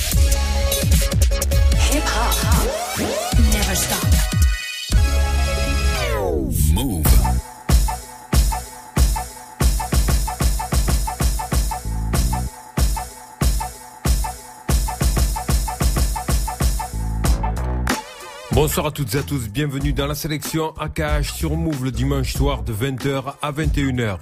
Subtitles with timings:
[18.69, 22.33] Bonsoir à toutes et à tous, bienvenue dans la sélection AKH sur Move le dimanche
[22.33, 24.19] soir de 20h à 21h.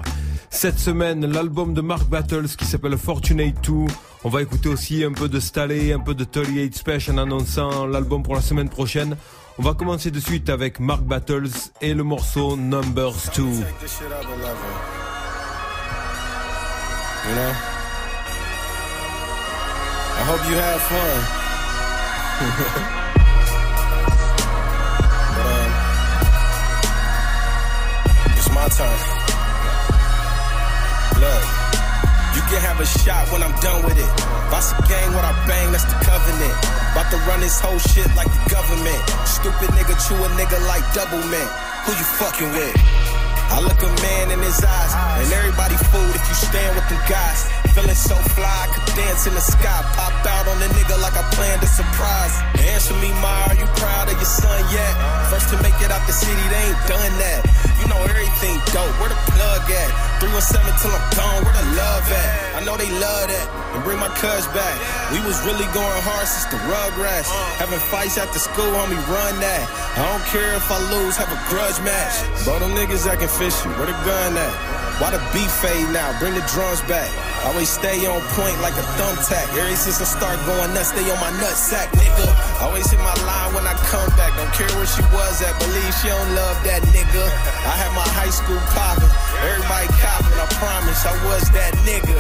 [0.50, 3.74] Cette semaine, l'album de Mark Battles qui s'appelle Fortunate 2.
[4.24, 7.88] On va écouter aussi un peu de Staley, un peu de 38 Special en annonçant
[7.88, 9.18] l'album pour la semaine prochaine.
[9.58, 11.50] On va commencer de suite avec Mark Battles
[11.82, 13.44] et le morceau Numbers 2.
[13.44, 13.48] I
[20.24, 21.20] hope you have fun.
[28.68, 29.00] my turn.
[31.24, 31.44] Look,
[32.36, 34.12] you can have a shot when I'm done with it.
[34.52, 36.56] Boss a gang, what I bang, that's the covenant.
[36.92, 39.02] About to run this whole shit like the government.
[39.26, 41.50] Stupid nigga, chew a nigga like double man.
[41.86, 43.27] Who you fucking with?
[43.50, 47.02] I look a man in his eyes, and everybody fooled if you stand with them
[47.08, 47.48] guys.
[47.72, 49.80] Feeling so fly, I could dance in the sky.
[49.96, 52.34] Pop out on the nigga like I planned a surprise.
[52.74, 54.94] Answer me, Ma, are you proud of your son yet?
[55.30, 57.42] First to make it out the city, they ain't done that.
[57.80, 59.90] You know everything dope, where the plug at?
[60.20, 62.58] 317 till I'm gone, where the love at?
[62.58, 63.46] I know they love that,
[63.78, 64.76] and bring my cuz back.
[65.14, 67.30] We was really going hard since the Rugrats.
[67.62, 69.66] Having fights after school, homie, run that.
[69.94, 72.26] I don't care if I lose, have a grudge match.
[72.44, 74.78] Bro, them niggas that can acting fishy, where the gun at?
[74.98, 76.10] Why the beef fade now?
[76.18, 77.06] Bring the drums back.
[77.46, 79.46] Always stay on point like a thumbtack.
[79.54, 82.26] Ever since I start going nuts, stay on my nutsack, nigga.
[82.66, 84.34] Always hit my line when I come back.
[84.34, 87.26] Don't care where she was at, believe she don't love that nigga.
[87.62, 89.06] I had my high school poppin',
[89.46, 90.38] everybody copping.
[90.38, 92.18] I promise I was that nigga.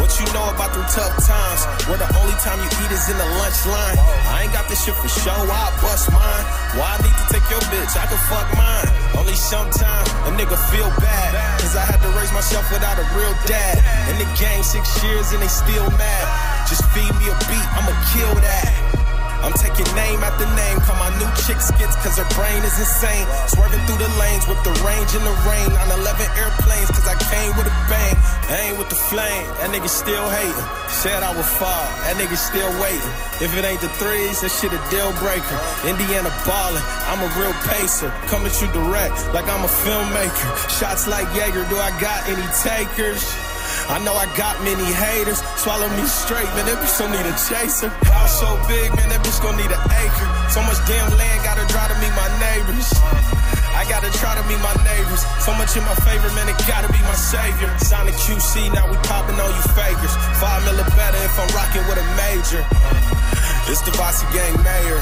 [0.00, 1.60] What you know about them tough times?
[1.88, 3.96] Where the only time you eat is in the lunch line.
[4.28, 6.44] I ain't got this shit for show, I bust mine.
[6.76, 7.92] Why I need to take your bitch?
[7.96, 8.88] I can fuck mine.
[9.16, 11.60] Only sometimes a nigga feel bad.
[11.60, 13.80] Cause I had to raise myself without a real dad.
[14.12, 16.24] In the game six years and they still mad.
[16.68, 18.87] Just feed me a beat, I'ma kill that.
[19.42, 23.26] I'm taking name after name, call my new chick skits cause her brain is insane.
[23.54, 27.14] Swerving through the lanes with the range in the rain on 11 airplanes cause I
[27.30, 28.16] came with a bang.
[28.50, 30.68] Ain't with the flame, that nigga still hating.
[30.90, 33.14] Said I would fall, that nigga still waiting.
[33.38, 35.58] If it ain't the threes, that shit a deal breaker.
[35.86, 38.10] Indiana ballin', I'm a real pacer.
[38.26, 40.50] Coming you direct like I'm a filmmaker.
[40.66, 43.22] Shots like Jaeger, do I got any takers?
[43.88, 45.40] I know I got many haters.
[45.56, 46.68] Swallow me straight, man.
[46.68, 47.88] That bitch don't need a chaser.
[48.12, 49.08] House so big, man.
[49.08, 50.28] That bitch gon' need an acre.
[50.52, 52.92] So much damn land, gotta try to meet my neighbors.
[53.72, 55.24] I gotta try to meet my neighbors.
[55.40, 56.52] So much in my favor, man.
[56.52, 57.72] It gotta be my savior.
[57.80, 60.12] Sonic QC, now we popping on you fakers.
[60.36, 62.60] Five mil better if I'm rocking with a major.
[63.72, 65.00] It's the Bossy Gang Mayor.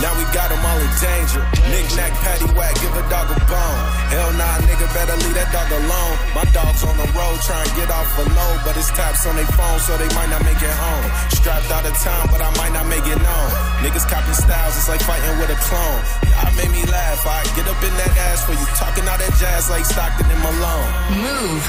[0.00, 1.42] Now we got them all in danger.
[1.68, 3.80] Nick nack, patty whack, give a dog a bone.
[4.08, 6.14] Hell nah, nigga, better leave that dog alone.
[6.32, 9.36] My dog's on the road trying to get off a load, but it's taps on
[9.36, 11.06] their phone, so they might not make it home.
[11.30, 13.50] Strapped out of town, but I might not make it known.
[13.84, 16.00] Niggas copy styles, it's like fighting with a clone.
[16.32, 19.34] Y'all made me laugh, I get up in that ass for you, talking all that
[19.36, 20.90] jazz like Stockton and Malone.
[21.22, 21.64] Move.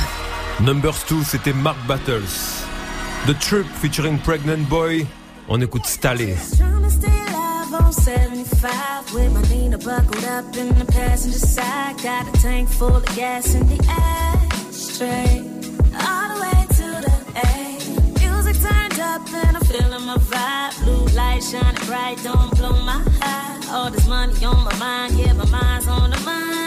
[0.62, 2.64] Numbers 2, c'était Mark Battles.
[3.26, 5.06] The Trip featuring Pregnant Boy.
[5.48, 5.86] On écoute
[7.74, 11.96] On 75 with my Nina buckled up in the passenger side.
[12.04, 15.40] Got a tank full of gas in the ashtray.
[15.96, 17.16] All the way to the
[17.48, 17.80] A.
[18.20, 20.84] Music turned up and I'm feeling my vibe.
[20.84, 23.74] Blue light shining bright, don't blow my high.
[23.74, 26.61] All this money on my mind, yeah, my mind's on the Monday.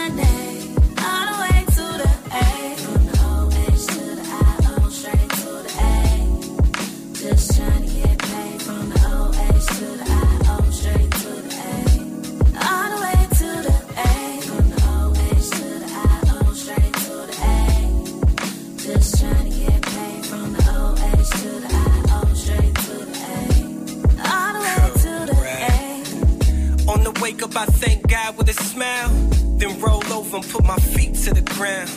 [27.57, 29.09] I thank God with a smile.
[29.57, 31.89] Then roll over and put my feet to the ground.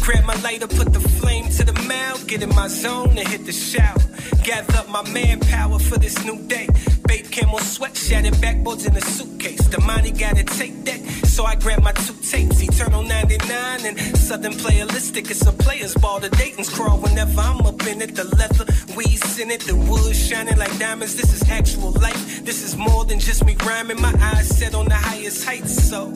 [0.00, 2.26] Grab my lighter, put the flame to the mouth.
[2.26, 4.11] Get in my zone and hit the shower.
[4.42, 6.66] Gather up my manpower for this new day.
[7.06, 9.66] Babe came camel sweat, shattered backboards in a suitcase.
[9.68, 12.62] The money gotta take that, so I grab my two tapes.
[12.62, 15.30] Eternal 99 and Southern Playalistic.
[15.30, 16.20] It's a player's ball.
[16.20, 18.14] The Dayton's crawl whenever I'm up in it.
[18.14, 21.14] The leather, weeds in it, the wood shining like diamonds.
[21.16, 22.44] This is actual life.
[22.44, 24.00] This is more than just me rhyming.
[24.00, 26.12] My eyes set on the highest heights, so.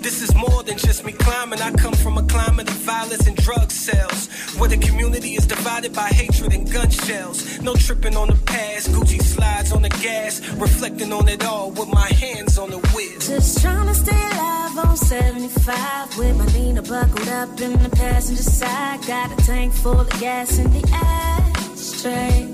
[0.00, 1.60] This is more than just me climbing.
[1.60, 4.28] I come from a climate of violence and drug sales,
[4.58, 7.60] where the community is divided by hatred and gun shells.
[7.60, 11.88] No tripping on the past, Gucci slides on the gas, reflecting on it all with
[11.88, 13.18] my hands on the wheel.
[13.20, 18.42] Just trying to stay alive on 75 with my Nina buckled up in the passenger
[18.42, 19.04] side.
[19.06, 22.48] Got a tank full of gas in the ashtray.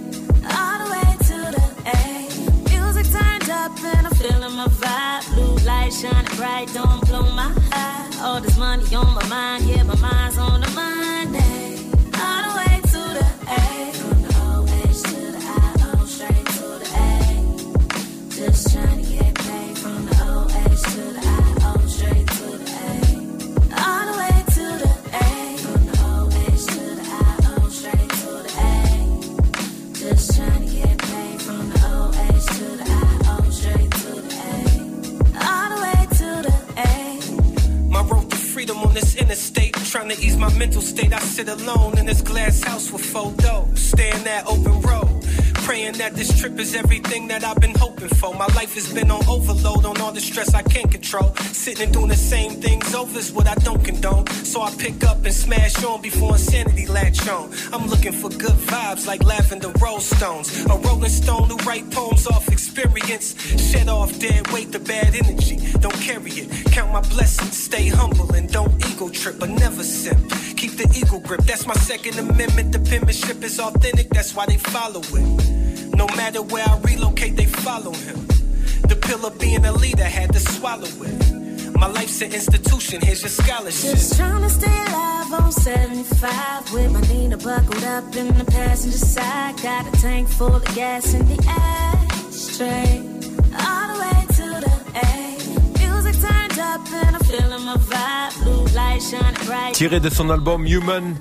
[0.57, 1.65] All the way to the
[1.97, 2.29] A.
[2.71, 5.35] Music turned up and I'm feeling my vibe.
[5.35, 8.25] Blue light shining bright, don't blow my high.
[8.25, 11.77] All this money on my mind, yeah, my mind's on the Monday.
[12.25, 13.93] All the way to the A.
[13.99, 18.47] From the O H to the I, O straight to the A.
[18.47, 18.71] Just
[46.03, 48.35] that this trip is everything that I've been hoping for.
[48.35, 51.33] My life has been on overload on all the stress I can't control.
[51.65, 54.27] Sitting and doing the same things over is what I don't condone.
[54.27, 57.53] So I pick up and smash on before insanity latch on.
[57.73, 60.49] I'm looking for good vibes like lavender rose stones.
[60.67, 63.27] A rolling stone who write poems off experience.
[63.71, 65.57] Shed off dead weight, the bad energy.
[65.79, 66.49] Don't carry it.
[66.73, 67.57] Count my blessings.
[67.57, 70.19] Stay humble and don't ego trip, but never sip.
[70.57, 71.43] Keep the eagle grip.
[71.43, 72.73] That's my second amendment.
[72.73, 74.09] The penmanship is authentic.
[74.11, 75.62] That's why they follow it.
[76.03, 78.27] No matter where I relocate, they follow him.
[78.91, 81.75] The pill of being a leader had to swallow it.
[81.79, 83.93] My life's an institution, here's your scholarship.
[83.93, 88.99] Just trying to stay alive on 75 with my Nina buckled up in the passenger
[88.99, 89.63] side.
[89.63, 92.99] Got a tank full of gas in the ashtray.
[93.65, 94.75] All the way to the
[95.07, 95.39] A.
[95.79, 98.43] Music turned up and I'm feeling my vibe.
[98.43, 99.75] Blue light shining bright.
[99.75, 101.17] Tiré de son album Human,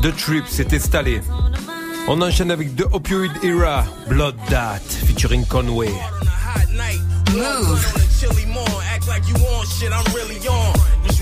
[0.00, 1.20] The Trip s'est installé.
[2.08, 2.22] On the mind.
[2.22, 5.88] On enchaîne avec The Opioid Era, Blood Dat, featuring Conway.
[5.88, 7.00] on a hot night.
[7.32, 7.80] Move.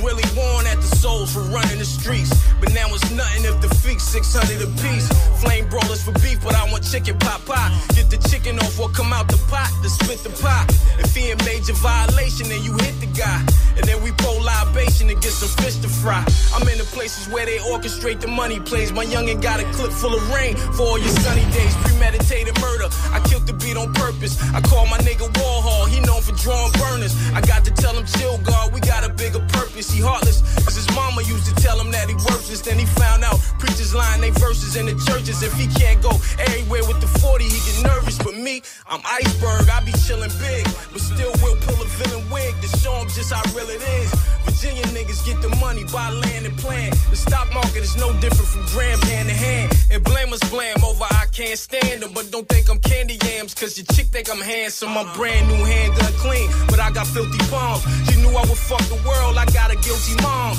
[0.02, 0.22] Really.
[0.36, 2.32] Worn at the souls for running the streets.
[2.58, 5.06] But now it's nothing if the feet 600 a piece.
[5.40, 7.70] Flame brawlers for beef, but I want chicken pot pie.
[7.94, 10.66] Get the chicken off or come out the pot to spit the pot.
[10.98, 13.44] If he in major violation, then you hit the guy.
[13.76, 16.24] And then we pour libation and get some fish to fry.
[16.54, 18.90] I'm in the places where they orchestrate the money plays.
[18.90, 21.74] My youngin' got a clip full of rain for all your sunny days.
[21.84, 22.88] Premeditated murder.
[23.12, 24.40] I killed the beat on purpose.
[24.54, 25.88] I call my nigga Warhol.
[25.88, 27.14] He known for drawing burners.
[27.34, 28.72] I got to tell him chill, God.
[28.72, 29.91] We got a bigger purpose.
[29.92, 30.40] He heartless.
[30.64, 32.62] Cause his mama used to tell him that he worthless.
[32.62, 35.42] Then he found out preachers lying they verses in the churches.
[35.42, 38.16] If he can't go everywhere with the 40, he get nervous.
[38.16, 39.68] But me, I'm iceberg.
[39.68, 40.64] I be chillin' big.
[40.92, 44.08] But still will pull a villain wig to show him just how real it is.
[44.48, 46.90] Virginia niggas get the money, by land and plan.
[47.10, 49.72] The stock market is no different from grams hand to hand.
[49.90, 52.12] And blame us blam over I can't stand them.
[52.14, 54.90] But don't think I'm candy yams, cause your chick think I'm handsome.
[54.92, 57.84] My brand new handgun clean, but I got filthy palms.
[58.10, 60.54] You knew I would fuck the world, I got a guilty mom.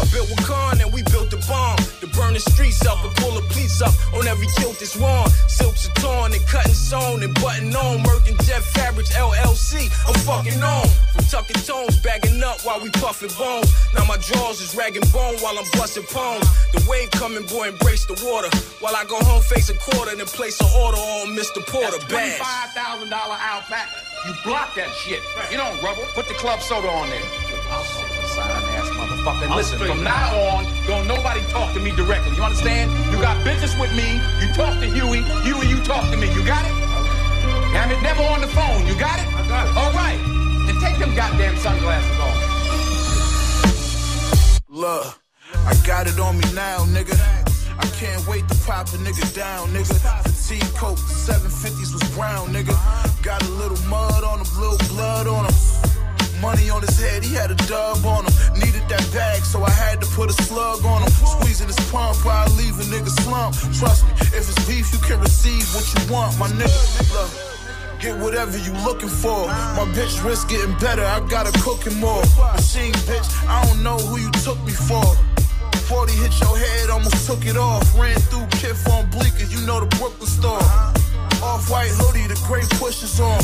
[0.00, 3.36] I built Wakan and we built the bomb to burn the streets up and pull
[3.36, 5.28] the police up on every kilt that's worn.
[5.48, 8.02] Silks are torn and cut and sewn and button on.
[8.02, 9.92] Merc and Jet Fabrics LLC.
[10.08, 10.88] I'm fucking on.
[11.12, 13.68] From tucking tones, bagging up while we puffing bones.
[13.92, 16.48] Now my drawers is ragging bone while I'm busting poems.
[16.72, 18.48] The wave coming, boy, embrace the water.
[18.80, 21.60] While I go home, face a quarter, then place an order on Mr.
[21.68, 22.00] Porter.
[22.08, 22.40] Bash.
[22.40, 23.92] Twenty-five thousand dollar alpaca.
[24.24, 25.20] You block that shit.
[25.50, 26.06] You don't rubble.
[26.14, 28.11] Put the club soda on there.
[29.24, 29.56] Sign ass motherfucker.
[29.56, 32.34] Listen, from now on, don't nobody talk to me directly.
[32.36, 32.90] You understand?
[33.12, 34.20] You got business with me.
[34.40, 35.22] You talk to Huey.
[35.42, 36.32] Huey, you talk to me.
[36.34, 36.72] You got it?
[37.72, 38.86] Damn it, never on the phone.
[38.86, 39.26] You got it?
[39.34, 39.76] I got it.
[39.76, 40.18] All right.
[40.66, 42.50] Then take them goddamn sunglasses off.
[44.68, 45.18] Look,
[45.66, 47.14] I got it on me now, nigga.
[47.78, 49.94] I can't wait to pop a nigga down, nigga.
[50.22, 52.74] Fatigue coat, 750s was brown, nigga.
[53.22, 55.91] Got a little mud on them, little blood on him.
[56.42, 58.34] Money on his head, he had a dub on him.
[58.58, 61.10] Needed that bag, so I had to put a slug on him.
[61.10, 63.54] Squeezing his pump, I leave a nigga slump.
[63.78, 67.14] Trust me, if it's beef, you can receive what you want, my nigga.
[67.14, 67.30] Look.
[68.02, 69.46] Get whatever you looking for.
[69.46, 72.24] My bitch wrist getting better, I gotta cooking more.
[72.58, 75.06] Machine bitch, I don't know who you took me for.
[75.86, 77.86] 40 hit your head, almost took it off.
[77.96, 80.58] Ran through Kith on Bleecker, you know the Brooklyn store.
[81.38, 83.38] Off white hoodie, the gray pushes on.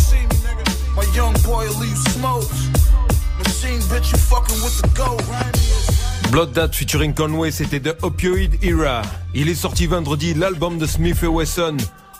[0.98, 2.68] My young boy will leave smokes.
[3.38, 5.22] Machine bitch, you fucking with the goat.
[6.32, 9.02] Blood Dat featuring Conway, c'était The Opioid Era.
[9.32, 11.76] Il est sorti vendredi l'album de Smith Wesson,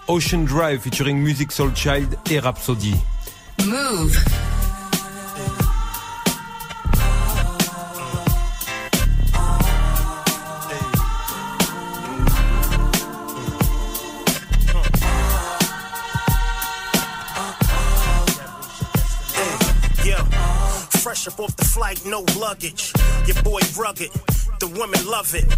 [0.06, 2.94] Ocean Drive featuring Music Soul Child et Rhapsody.
[3.66, 4.16] Move.
[21.48, 22.92] Off the flight, no luggage.
[23.26, 24.10] Your boy rugged,
[24.60, 25.48] the women love it.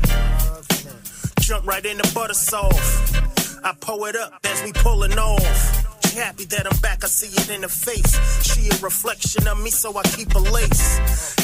[1.41, 3.17] Jump right in the butter soft.
[3.65, 5.90] I pull it up as we pulling off.
[6.15, 8.19] Happy that I'm back, I see it in her face.
[8.43, 10.99] She a reflection of me, so I keep a lace.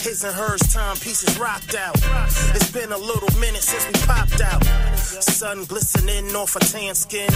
[0.04, 1.94] His and hers timepieces rocked out.
[2.54, 4.64] It's been a little minute since we popped out.
[5.22, 7.28] Sun glistening off her tan skin.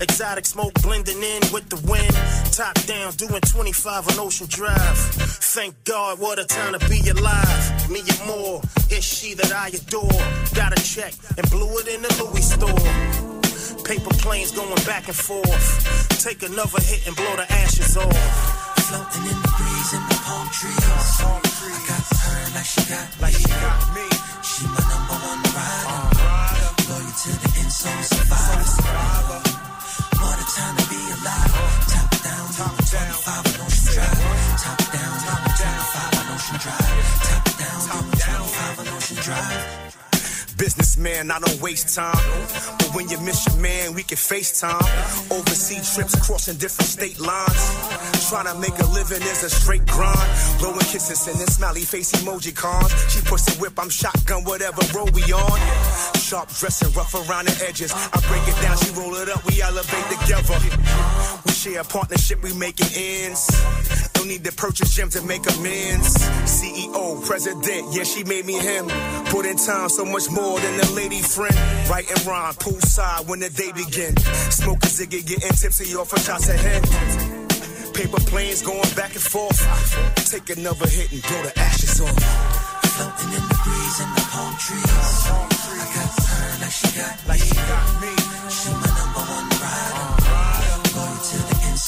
[0.00, 2.14] Exotic smoke blending in with the wind.
[2.52, 4.98] Top down, doing 25 on Ocean Drive.
[5.52, 7.90] Thank God, what a time to be alive.
[7.90, 10.08] Me and more, it's she that I adore.
[10.54, 13.29] Got a check and blew it in the Louis store.
[13.84, 16.18] Paper planes going back and forth.
[16.22, 18.10] Take another hit and blow the ashes off.
[18.90, 20.74] Floating in the breeze in the palm trees.
[20.74, 21.40] I
[21.86, 24.06] got her like she got like she got me.
[24.42, 25.86] She my number one rider.
[25.86, 29.40] Uh, Loyal to the end, so survivor.
[30.18, 31.54] What a time to be alive.
[31.90, 34.18] Top down, top 25 on Ocean Drive.
[34.58, 36.98] Top down, top 25 on Ocean Drive.
[37.30, 40.56] Top down, top 25 on Ocean Drive.
[40.58, 42.79] Businessman, I don't waste time.
[42.92, 45.30] When you miss your man, we can FaceTime.
[45.30, 47.62] Overseas trips crossing different state lines.
[48.28, 50.30] Trying to make a living is a straight grind.
[50.58, 52.90] Blowing kisses and then smiley face emoji cons.
[53.12, 55.58] She the whip, I'm shotgun, whatever road we on.
[56.18, 57.92] Sharp dressing, rough around the edges.
[57.92, 60.58] I break it down, she roll it up, we elevate together.
[61.46, 63.44] We share a partnership, we making ends.
[64.16, 66.16] No need to purchase gems to make amends.
[66.48, 68.88] CEO, president, yeah, she made me him.
[69.26, 71.54] Put in time so much more than a lady friend.
[71.90, 74.16] Right and rhyme, poolside when the day begin.
[74.48, 76.82] Smoke a ziggy, getting tipsy off a shots ahead.
[77.92, 79.60] Paper planes going back and forth.
[80.30, 82.16] Take another hit and blow the ashes off.
[82.96, 84.88] Floating in the breeze and the palm trees.
[84.88, 88.19] I got her like she got like she got me.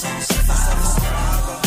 [0.04, 1.58] End, survivor.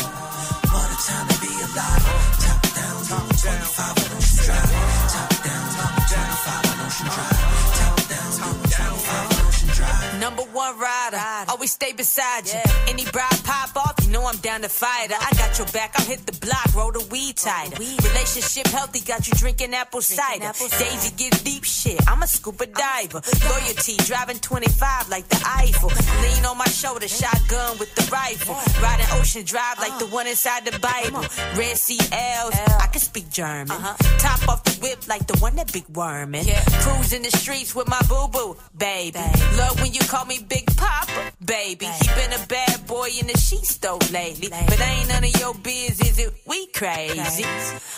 [0.73, 2.03] What a time to be alive.
[2.43, 4.71] Top down, top 25 on Ocean Drive.
[5.15, 7.39] Top down, top 25 on Ocean Drive.
[7.79, 10.19] Top down, top 25 on Ocean Drive.
[10.19, 12.61] Number one rider, always stay beside you.
[12.87, 13.94] Any bride pop off,
[14.25, 15.17] know I'm down to fight her.
[15.19, 17.77] I got your back, I'll hit the block, roll the weed tighter.
[17.77, 20.51] Relationship healthy, got you drinking apple cider.
[20.79, 23.21] Daisy get deep shit, I'm a scuba diver.
[23.49, 25.91] Loyalty, driving 25 like the Eiffel.
[26.21, 28.55] Lean on my shoulder, shotgun with the rifle.
[28.81, 30.15] Riding Ocean Drive like the uh-huh.
[30.15, 31.21] one inside the Bible.
[31.57, 33.71] Red Sea L's, I can speak German.
[33.71, 34.17] Uh-huh.
[34.17, 36.45] Top off the whip like the one that big worm wormin'.
[36.81, 39.19] Cruising the streets with my boo boo, baby.
[39.57, 41.85] Love when you call me Big Papa, baby.
[41.85, 44.47] He been a bad boy in the she stove lately.
[44.49, 46.31] But ain't none of your biz, is it?
[46.47, 47.45] We crazy.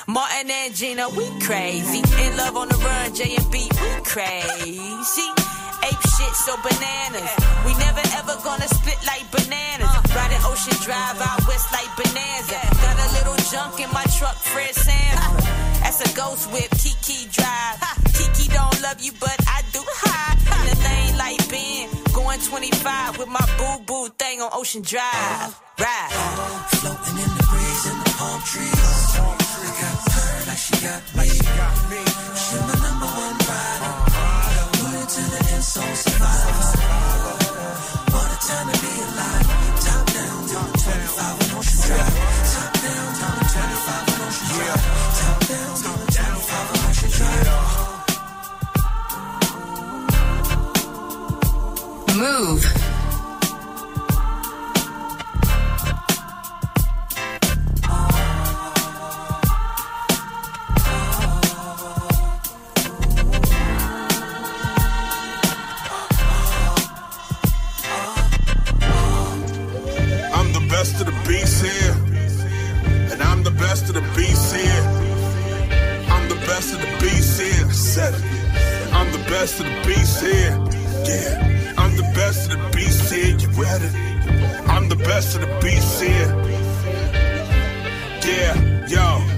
[0.08, 2.02] Martin and Gina, we crazy.
[2.24, 5.30] In love on the run, J and B, we crazy.
[5.88, 7.32] Ape shit, so bananas.
[7.66, 9.94] We never ever gonna split like bananas.
[10.18, 12.60] Riding Ocean Drive out west like Bonanza.
[12.82, 15.46] Got a little junk in my truck, Fred Sanford.
[15.84, 17.78] That's a ghost whip, Kiki Drive.
[18.18, 19.62] Kiki don't love you, but I
[22.38, 25.58] 125 with my boo boo thing on Ocean Drive.
[25.80, 26.12] Ride.
[26.78, 28.78] Floating in the breeze in the palm trees.
[28.78, 31.26] I got her like she got me.
[32.38, 33.94] She my number one rider.
[34.78, 36.78] Put it to the end, so survive.
[38.14, 39.48] What a time to be alive.
[39.82, 40.38] Top down,
[40.78, 42.37] 25 on Ocean Drive.
[52.28, 52.66] Move.
[70.34, 71.00] I'm the best
[79.60, 80.77] of the beast here.
[81.08, 81.74] Yeah.
[81.78, 83.38] I'm the best of the beast here.
[83.38, 83.88] You ready?
[84.68, 86.28] I'm the best of the beast here.
[88.26, 89.37] Yeah, yo.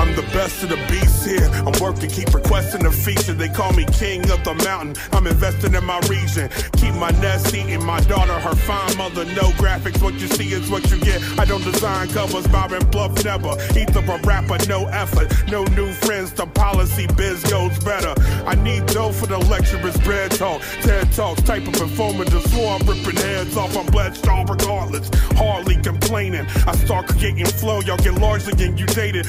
[0.00, 1.44] I'm the best of the beasts here.
[1.52, 3.34] I'm working, keep requesting the feature.
[3.34, 4.96] They call me king of the mountain.
[5.12, 6.48] I'm investing in my region.
[6.78, 9.26] Keep my nest eating my daughter, her fine mother.
[9.26, 11.20] No graphics, what you see is what you get.
[11.38, 13.52] I don't design covers, Bob and Bluff never.
[13.76, 15.28] Either a rapper, no effort.
[15.50, 18.14] No new friends, the policy biz goes better.
[18.46, 20.62] I need dough for the lecturer's bread talk.
[20.80, 23.76] TED talks, type of performer, the swore I'm ripping heads off.
[23.76, 25.10] I'm blessed all regardless.
[25.36, 26.46] Hardly complaining.
[26.66, 29.26] I start creating flow, y'all get larger than you dated.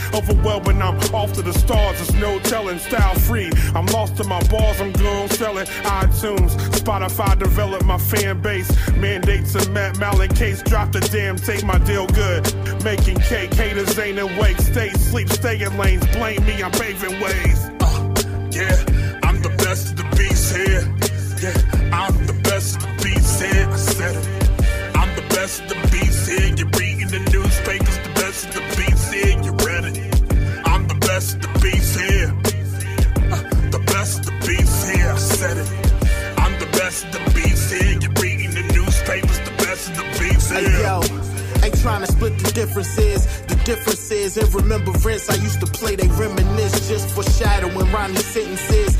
[0.62, 2.80] Overwhelming, I'm off to the stars, It's no telling.
[2.80, 6.52] Style free, I'm lost to my balls, I'm gone selling iTunes.
[6.72, 8.70] Spotify develop my fan base.
[8.96, 12.44] Mandates and Matt Malin case, drop the damn tape, my deal good.
[12.84, 14.60] Making cake, haters ain't awake.
[14.60, 16.06] Stay sleep, stay in lanes.
[16.08, 17.70] Blame me, I'm paving ways.
[17.80, 18.14] Uh,
[18.52, 21.01] yeah, I'm the best of the beast here.
[41.82, 43.26] Trying to split the differences.
[43.48, 45.30] The differences in remembrance.
[45.30, 48.91] I used to play, they reminisce, just foreshadowing Ronnie sentences.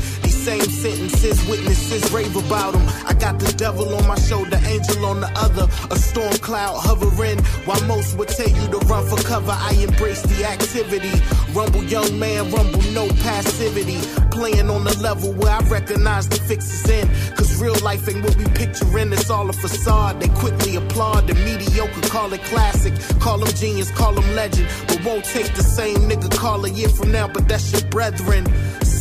[0.42, 2.82] Same sentences, witnesses rave about them.
[3.06, 5.68] I got the devil on my shoulder, angel on the other.
[5.92, 9.52] A storm cloud hovering, while most would tell you to run for cover.
[9.54, 11.12] I embrace the activity.
[11.52, 14.00] Rumble, young man, rumble, no passivity.
[14.32, 17.06] Playing on the level where I recognize the fixes in.
[17.36, 20.18] Cause real life ain't what we picturing, it's all a facade.
[20.18, 22.94] They quickly applaud the mediocre, call it classic.
[23.20, 24.66] Call them genius, call them legend.
[24.88, 28.44] But won't take the same nigga call a year from now, but that's your brethren.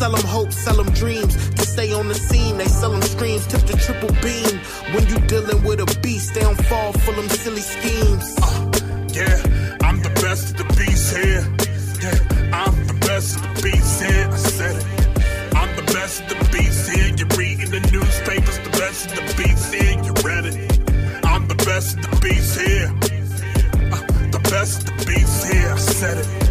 [0.01, 1.35] Sell them hope, sell them dreams.
[1.51, 3.45] To stay on the scene, they sell them screams.
[3.45, 4.57] Tip the triple beam.
[4.95, 8.35] When you dealing with a beast, they don't fall for them silly schemes.
[8.41, 8.71] Uh,
[9.13, 11.45] yeah, I'm the best of the beast here.
[12.01, 12.17] Yeah,
[12.51, 14.27] I'm the best of the beast here.
[14.27, 15.55] I said it.
[15.55, 17.13] I'm the best of the beast here.
[17.15, 20.01] You're reading the newspapers, the best of the beast here.
[20.01, 21.25] You read it.
[21.25, 22.89] I'm the best of the beast here.
[23.93, 25.71] Uh, the best of the beast here.
[25.71, 26.50] I said it.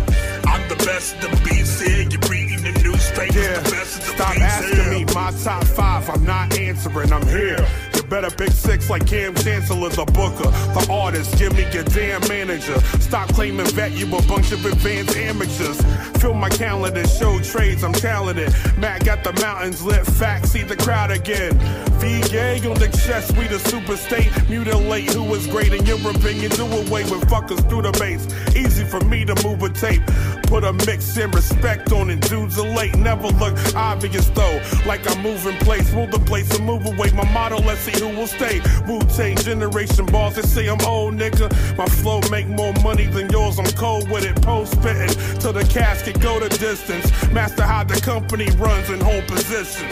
[0.71, 2.07] The best of the beast here.
[2.09, 4.91] You're reading the newspapers, Yeah, the best of the stop asking here.
[4.91, 6.09] me my top five.
[6.09, 7.13] I'm not answering.
[7.13, 7.67] I'm here.
[8.11, 11.39] Better pick six like Kam Chancellor, the booker, the artist.
[11.39, 12.77] Give me your damn manager.
[12.99, 15.81] Stop claiming vet, you a bunch of advanced amateurs.
[16.21, 18.53] Fill my calendar, show trades, I'm talented.
[18.79, 21.57] Matt got the mountains lit, facts, see the crowd again.
[22.01, 24.31] VA on the chest, we the super state.
[24.49, 26.51] Mutilate who is great in your opinion.
[26.51, 28.27] Do away with fuckers through the base.
[28.57, 30.03] Easy for me to move a tape.
[30.45, 32.23] Put a mix in respect on it.
[32.23, 34.61] Dudes are late, never look obvious though.
[34.85, 37.13] Like I'm moving place, move the place and move away.
[37.13, 38.61] My motto, let's see who will stay.
[38.89, 41.49] Wu Tang generation balls, they say I'm old nigga.
[41.77, 44.41] My flow make more money than yours, I'm cold with it.
[44.43, 47.07] Post spitting till the casket go the distance.
[47.31, 49.87] Master how the company runs in hold position.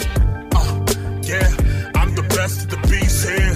[0.55, 0.85] Uh,
[1.23, 1.49] yeah,
[1.95, 3.55] I'm the best of the beast here.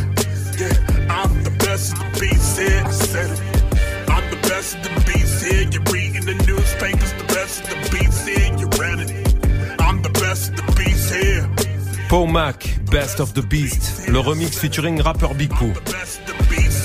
[0.61, 0.77] Yeah,
[1.11, 2.83] I'm the best of the beast here.
[2.85, 4.11] I said it.
[4.11, 5.63] I'm the best of the beast here.
[5.73, 8.55] You're reading the newspapers, the best of the beast here.
[8.59, 9.81] You read it.
[9.81, 11.52] I'm the best of the beast here.
[12.13, 15.73] Mac, Best of the Beast, le remix featuring rapper Biku.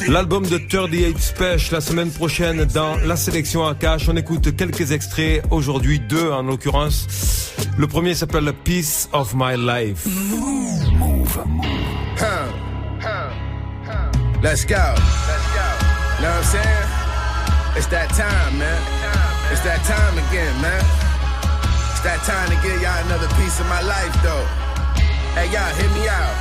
[0.07, 3.75] L'album de 38 Special la semaine prochaine dans la sélection à.
[4.07, 7.53] On écoute quelques extraits, aujourd'hui deux en l'occurrence.
[7.77, 10.07] Le premier s'appelle Piece of My Life.
[12.17, 12.53] Huh.
[14.41, 14.75] Let's go.
[14.75, 15.67] Let's go.
[16.21, 16.87] Know what I'm saying?
[17.75, 18.81] It's that time, man.
[19.51, 20.81] It's that time again, man.
[21.91, 24.66] It's that time to give y'all another piece of my life, though.
[25.37, 26.33] Hey, y'all, hear me out.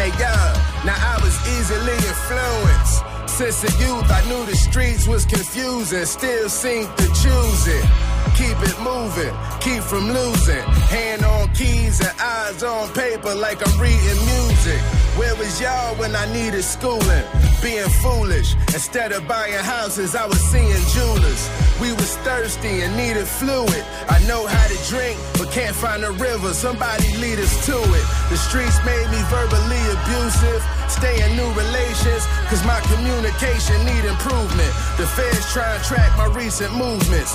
[0.00, 0.56] Hey, y'all,
[0.86, 3.04] now I was easily influenced.
[3.28, 6.06] Since a youth, I knew the streets was confusing.
[6.06, 8.13] Still seem to choose it.
[8.34, 10.62] Keep it moving, keep from losing.
[10.90, 14.80] Hand on keys and eyes on paper like I'm reading music.
[15.16, 17.24] Where was y'all when I needed schooling?
[17.62, 18.54] Being foolish.
[18.74, 21.48] Instead of buying houses, I was seeing jewelers.
[21.80, 23.84] We was thirsty and needed fluid.
[24.08, 26.52] I know how to drink, but can't find a river.
[26.52, 28.04] Somebody lead us to it.
[28.30, 30.62] The streets made me verbally abusive.
[30.90, 34.72] Stay in new relations, cause my communication need improvement.
[34.98, 37.34] The feds try and track my recent movements.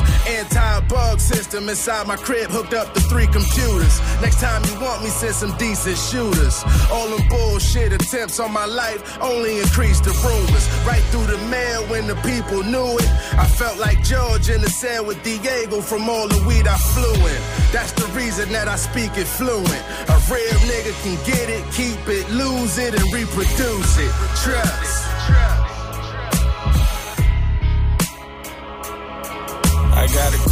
[0.90, 4.02] Anti-bug system inside my crib hooked up to three computers.
[4.22, 6.64] Next time you want me, send some decent shooters.
[6.92, 10.66] All them bullshit attempts on my life only increased the rumors.
[10.88, 13.10] Right through the mail when the people knew it.
[13.38, 17.14] I felt like George in the cell with Diego from all the weed I flew
[17.14, 17.42] in.
[17.72, 19.70] That's the reason that I speak it fluent.
[19.70, 24.12] A real nigga can get it, keep it, lose it, and reproduce it.
[24.42, 25.09] Trust.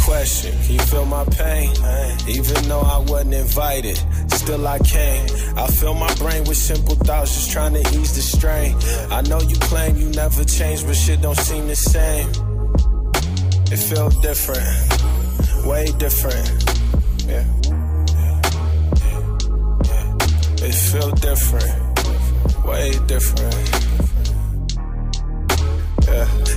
[0.04, 0.52] Question.
[0.62, 1.70] Can you feel my pain?
[2.28, 3.98] Even though I wasn't invited,
[4.30, 5.26] still I came.
[5.56, 8.76] I fill my brain with simple thoughts, just trying to ease the strain.
[9.10, 12.28] I know you claim you never changed, but shit don't seem the same.
[13.70, 16.48] It felt different, way different.
[17.26, 17.44] Yeah.
[20.60, 23.87] It feel different, way different.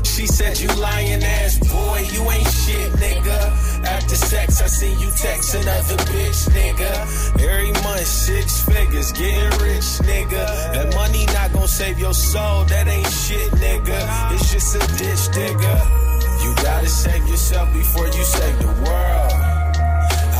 [0.04, 3.40] She said you lying ass boy, you ain't shit, nigga.
[3.86, 7.42] After sex, I see you text another bitch, nigga.
[7.42, 10.46] Every month, six figures, getting rich, nigga.
[10.74, 14.34] That money not gonna save your soul, that ain't shit, nigga.
[14.34, 15.74] It's just a ditch, nigga.
[16.44, 19.34] You gotta save yourself before you save the world.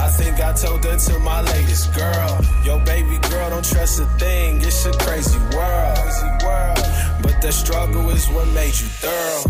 [0.04, 2.42] I think I told that to my latest girl.
[2.66, 4.58] Yo, baby girl, don't trust a thing.
[4.62, 5.98] It's a crazy world.
[6.42, 6.91] But
[7.42, 9.44] the struggle is what made you thorough.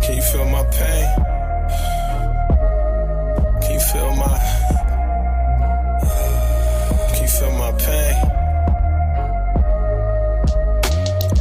[0.00, 1.06] Can you feel my pain?
[3.60, 4.38] Can you feel my
[7.12, 8.14] Can you feel my pain?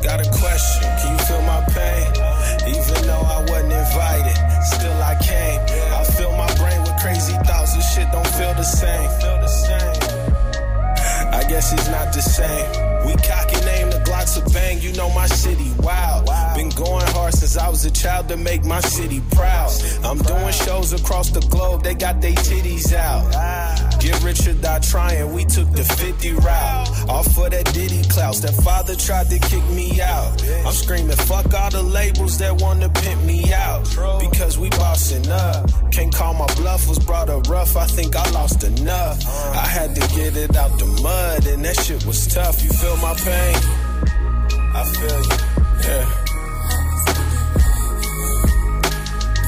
[0.03, 2.07] Got a question, can you feel my pain?
[2.75, 5.61] Even though I wasn't invited, still I came.
[5.93, 9.09] I fill my brain with crazy thoughts, this shit don't feel the same.
[11.31, 12.89] I guess it's not the same.
[13.05, 16.25] We cock and name the Glocks a bang, you know my city wild.
[16.55, 19.69] Been going hard since I was a child to make my city proud.
[20.03, 23.29] I'm doing shows across the globe, they got their titties out.
[24.01, 26.89] Get rich or die trying, we took the 50 route.
[27.07, 30.41] Off for that Diddy clouds, that father tried to kick me out.
[30.65, 33.83] I'm screaming, fuck all the labels that wanna pimp me out.
[34.19, 35.69] Because we bossing up.
[35.91, 39.19] Can't call my bluff, was brought up rough, I think I lost enough.
[39.23, 39.51] Uh.
[39.51, 42.63] I had to get it out the mud, and that shit was tough.
[42.63, 43.78] You feel my pain?
[44.71, 45.37] I feel you,
[45.83, 46.05] yeah.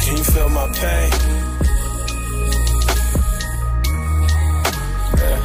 [0.01, 1.11] Can you feel my pain?
[5.17, 5.39] Yeah.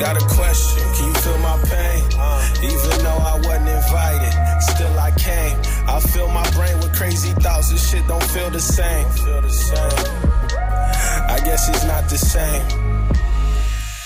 [0.00, 2.04] Got a question, can you feel my pain?
[2.18, 2.54] Uh.
[2.62, 5.58] Even though I wasn't invited, still I came.
[5.86, 9.08] I fill my brain with crazy thoughts, this shit don't feel the same.
[9.10, 10.28] Feel the same.
[11.30, 12.62] I guess it's not the same.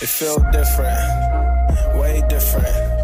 [0.02, 3.01] It feel different, way different.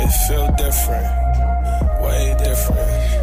[0.00, 1.08] It feel different,
[2.00, 3.17] way different.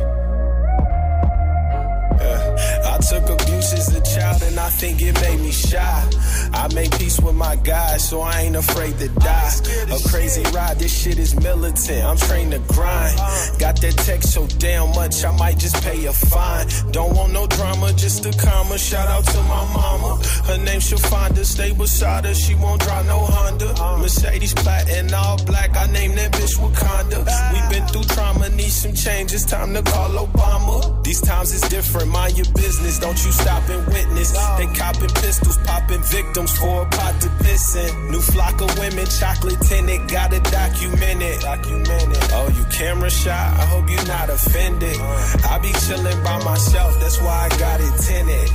[3.09, 6.09] Took abuse as a child and I think it made me shy.
[6.53, 9.51] I made peace with my guys, so I ain't afraid to die.
[9.91, 12.03] A crazy ride, this shit is militant.
[12.03, 13.17] I'm trained to grind.
[13.59, 16.67] Got that text so damn much, I might just pay a fine.
[16.91, 18.77] Don't want no drama, just a comma.
[18.77, 20.21] Shout out to my mama.
[20.45, 22.33] Her name her, stay beside her.
[22.33, 23.99] She won't drive no Honda.
[24.01, 24.53] Mercedes
[24.89, 25.75] and all black.
[25.75, 27.19] I named that bitch Wakanda.
[27.53, 29.33] We been through trauma, need some change.
[29.33, 31.03] It's time to call Obama.
[31.03, 32.09] These times it's different.
[32.09, 34.31] Mind your business, don't you stop and witness.
[34.58, 38.12] They copping pistols, popping victims for a pot to piss in.
[38.12, 41.41] New flock of women, chocolate tinted, gotta document it.
[41.41, 42.29] Document it.
[42.34, 43.60] Oh, you camera shot?
[43.60, 44.97] I hope you're not offended.
[44.99, 45.49] Uh.
[45.49, 48.49] I be chilling by myself, that's why I got it tinted.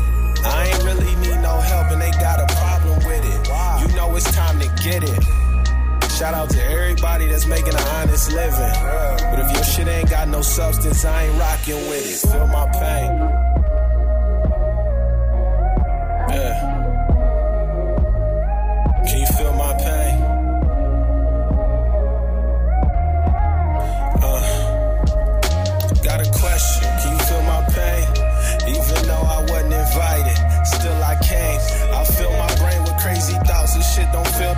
[0.44, 3.48] I ain't really need no help, and they got a problem with it.
[3.82, 5.22] You know it's time to get it.
[6.16, 8.72] Shout out to everybody that's making an honest living.
[9.30, 12.30] But if your shit ain't got no substance, I ain't rocking with it.
[12.30, 13.49] Feel my pain.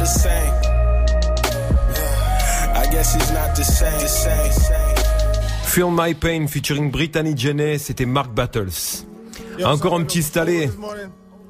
[0.02, 0.54] The same.
[2.74, 4.00] I guess it's not the same.
[4.00, 4.96] The same.
[5.64, 9.04] Feel My Pain featuring Brittany Jenny, c'était Mark Battles.
[9.64, 10.70] Encore un petit stallé.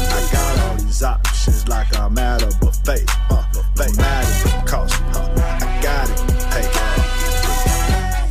[0.08, 3.04] I got all these options like I'm at a buffet.
[3.30, 5.28] Uh, no matter the cost, huh?
[5.36, 6.20] I got it.
[6.52, 6.66] Hey,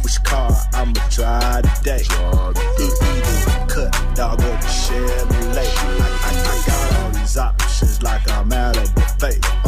[0.04, 2.04] which car I'ma drive today?
[2.06, 2.64] Either
[3.68, 5.70] cut dog or the Chevrolet.
[5.78, 9.65] I, I, I got all these options like I'm at a buffet.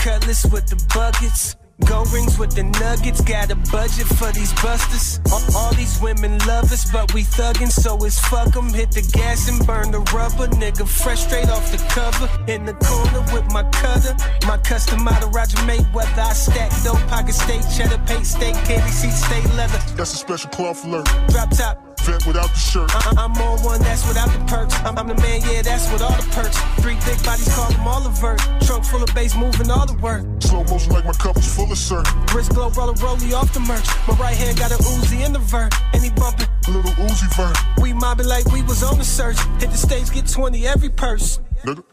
[0.00, 1.56] Cutlass with the buckets.
[1.86, 5.18] Go rings with the nuggets, got a budget for these busters.
[5.32, 8.68] All, all these women love us, but we thuggin', so it's fuck 'em.
[8.72, 10.46] Hit the gas and burn the rubber.
[10.60, 12.28] Nigga, fresh straight off the cover.
[12.52, 14.14] In the corner with my cutter.
[14.46, 16.18] My custom model, Roger Mayweather.
[16.18, 19.80] I stack dope, pocket steak, cheddar, paint steak, candy seat, stay leather.
[19.96, 21.06] That's a special cloth alert.
[21.28, 21.78] Drop top.
[22.04, 22.90] Vet without the shirt.
[22.94, 24.49] I- I'm on one that's without the.
[24.84, 26.56] I'm, I'm the man, yeah, that's what all the perks.
[26.80, 28.40] Three thick bodies, call them all avert.
[28.62, 30.24] Trunk full of bass, moving all the work.
[30.40, 32.06] Slow motion like my cup is full of syrup.
[32.34, 33.86] Wrist glow, roller, rollie off the merch.
[34.08, 35.74] My right hand got a Uzi in the vert.
[35.92, 36.48] And he bumping.
[36.68, 37.56] Little Uzi vert.
[37.80, 39.38] We mobbing like we was on the search.
[39.60, 41.40] Hit the stage, get 20 every purse.
[41.64, 41.84] Nigga.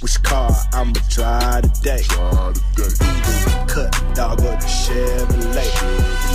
[0.00, 2.02] Which car I'ma drive today?
[2.10, 2.60] Either
[3.68, 5.70] cut dog or the Chevrolet.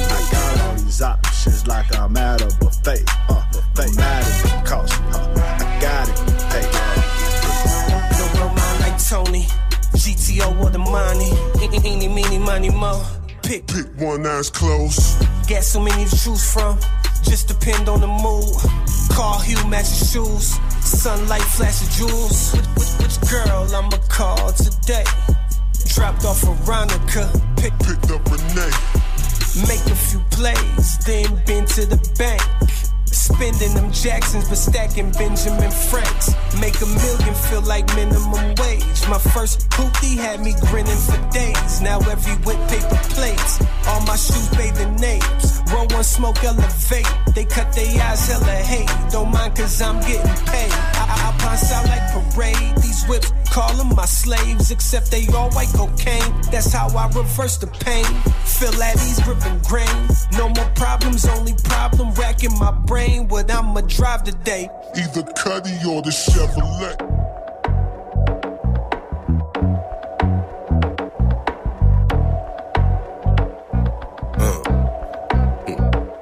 [0.07, 3.03] I got all these options like I'm at a buffet.
[3.27, 3.89] Uh, buffet.
[3.89, 5.36] No matter the cost, uh, I
[5.81, 6.17] got it.
[6.51, 6.65] Hey.
[8.37, 9.43] No mind like Tony.
[9.95, 11.31] GTO or the money.
[11.87, 13.03] Eeny, meeny, money, mo.
[13.43, 13.67] Pick.
[13.67, 15.15] Pick one that's close.
[15.47, 16.77] Got so many to choose from.
[17.23, 18.55] Just depend on the mood.
[19.15, 20.59] Car hue matching shoes.
[20.83, 22.53] Sunlight flashing jewels.
[22.53, 25.03] Which, which, which girl I'ma call today?
[25.87, 27.29] Dropped off Veronica.
[27.57, 28.71] Pick, Picked up Renee.
[29.67, 32.41] make a few plays, then been to the bank.
[33.11, 36.33] Spending them Jacksons, but stacking Benjamin Franks.
[36.59, 38.99] Make a million feel like minimum wage.
[39.07, 41.81] My first hoopty had me grinning for days.
[41.81, 43.61] Now every whip paper plates.
[43.87, 45.61] All my shoes bathing names.
[45.71, 47.07] Roll one smoke elevate.
[47.35, 48.89] They cut their eyes hella hate.
[49.11, 50.71] Don't mind cause I'm getting paid.
[50.71, 52.75] I, pass out like parade.
[52.77, 56.33] These whips call them my slaves, except they all white cocaine.
[56.51, 58.05] That's how I reverse the pain.
[58.45, 59.97] Feel at ease, gripping grain.
[60.33, 62.96] No more problems, only problem racking my brain.
[62.97, 64.67] What I'ma drive today.
[64.95, 66.95] Either Cuddy or the Chevrolet.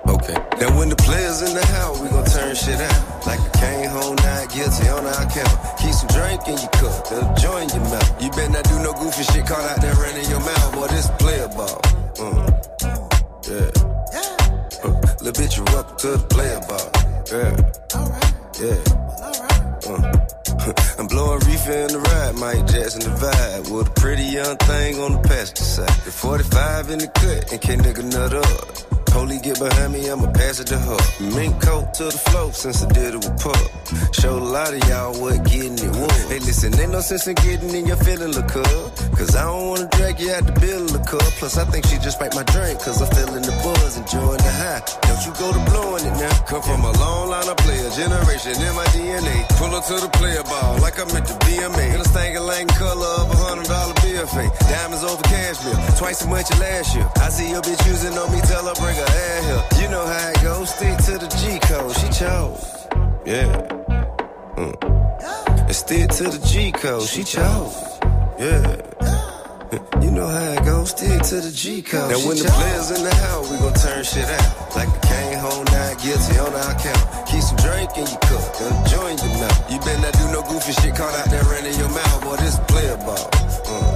[0.09, 0.33] Okay.
[0.59, 3.25] Now when the players in the house, we gon' turn shit out.
[3.25, 5.79] Like I came home not guilty on our account.
[5.79, 8.21] Keep some drink in your cup, they'll join your mouth.
[8.21, 10.73] You better not do no goofy shit caught out that there running your mouth.
[10.73, 11.79] Boy, this player ball.
[12.19, 12.54] Uh,
[15.85, 16.89] up to the player ball.
[17.31, 17.53] Yeah.
[18.61, 18.81] Yeah.
[19.87, 20.25] Uh.
[20.97, 23.69] I'm blowing reefer in the ride, Mike Jackson the vibe.
[23.71, 25.89] With a pretty young thing on the passenger side.
[26.05, 28.94] The 45 in the cut, and can't nigga nut up.
[29.15, 30.99] Holy get behind me, I'ma pass it to her.
[31.39, 33.55] Mink coat to the flow since I did it with Pup.
[34.11, 36.19] Showed a lot of y'all what getting it was.
[36.27, 38.91] Hey, listen, ain't no sense in getting in your feeling, look up.
[39.15, 41.31] Cause I don't wanna drag you out the bill, look up.
[41.39, 44.51] Plus, I think she just spiked my drink, cause I'm feeling the buzz, enjoying the
[44.51, 44.83] high.
[45.07, 46.35] Don't you go to blowing it now.
[46.51, 49.47] Come from a long line of player, generation in my DNA.
[49.55, 51.95] Pull up to the player ball, like I'm at the BMA.
[51.95, 54.51] In a stankin' lane color of a hundred dollar bill fake.
[54.67, 57.07] Diamonds over cashmere, twice as much as last year.
[57.23, 59.83] I see your bitch using on me, tell her bring her ass here.
[59.83, 62.87] You know how it goes, stick to the G code, she chose.
[63.25, 63.67] Yeah.
[64.57, 65.65] Mm.
[65.67, 67.75] And stick to the G code, she chose.
[68.39, 68.81] Yeah.
[70.01, 72.11] You know how it goes, stick to the G code.
[72.11, 74.75] Now when the players in the house, we gon' turn shit out.
[74.75, 77.27] Like I came home not guilty on our account.
[77.27, 79.71] Keep some drink in your cup, and join your mouth.
[79.71, 82.35] You better not do no goofy shit caught out there running your mouth, boy.
[82.37, 83.29] This player ball.
[83.65, 83.95] Uh,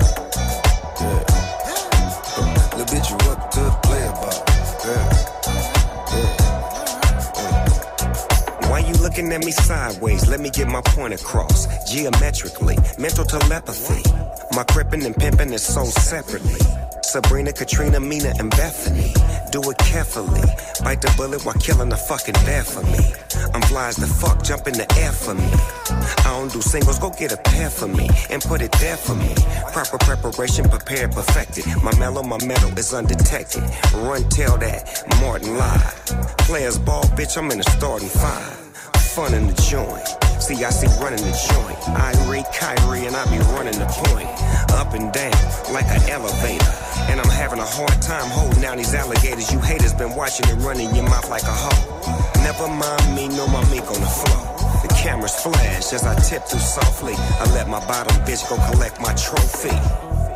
[0.99, 1.28] yeah.
[9.19, 10.29] Looking at me sideways?
[10.29, 11.67] Let me get my point across.
[11.91, 14.01] Geometrically, mental telepathy.
[14.55, 16.59] My crippin' and pimpin' is sold separately.
[17.03, 19.11] Sabrina, Katrina, Mina, and Bethany.
[19.51, 20.41] Do it carefully.
[20.83, 22.99] Bite the bullet while killing the fucking bear for me.
[23.53, 25.49] I'm fly as the fuck, jump in the air for me.
[26.25, 29.15] I don't do singles, go get a pair for me and put it there for
[29.15, 29.33] me.
[29.73, 31.65] Proper preparation, prepared, perfected.
[31.83, 33.63] My mellow, my metal is undetected.
[33.95, 36.05] Run, tell that, Martin live.
[36.47, 38.68] Players ball, bitch, I'm in the starting five.
[39.15, 40.05] Fun in the joint.
[40.39, 41.79] See, I see running the joint.
[41.97, 44.29] Irie, Kyrie, and I be running the point.
[44.77, 45.33] Up and down
[45.73, 46.71] like an elevator.
[47.09, 49.51] And I'm having a hard time holding down these alligators.
[49.51, 51.89] You haters been watching it running your mouth like a hoe.
[52.43, 54.45] Never mind me, no my mink on the floor.
[54.85, 57.13] The cameras flash as I tip through softly.
[57.17, 59.73] I let my bottom bitch go collect my trophy.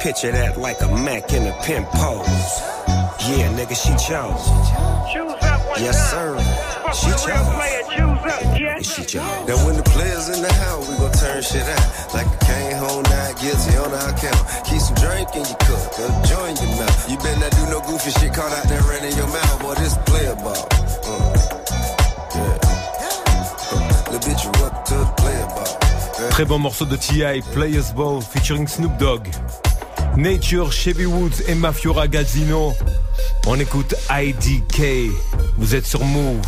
[0.01, 2.57] Picture that like a Mac in a pimp pose.
[3.29, 4.43] Yeah, nigga, she chose.
[5.79, 6.35] Yes, sir.
[6.93, 7.25] She chose.
[8.85, 9.47] She chose.
[9.47, 12.13] Now when the players in the house, we gon' turn shit out.
[12.13, 14.43] Like I came home not guilty on our account.
[14.65, 17.09] Keep some drink in your cup, and join your mouth.
[17.09, 19.73] You better not do no goofy shit caught out there running your mouth, boy.
[19.75, 20.67] This player ball.
[22.35, 22.57] Yeah.
[23.73, 25.73] Uh, little bitch, you up to the player ball.
[26.19, 26.29] Yeah.
[26.29, 27.41] Très bon morceau de T.I.
[27.53, 29.27] Players Ball featuring Snoop Dogg.
[30.15, 32.73] Nature, Chevy Woods et Mafiora Gazzino.
[33.47, 35.11] On écoute IDK.
[35.57, 36.45] Vous êtes sur Move.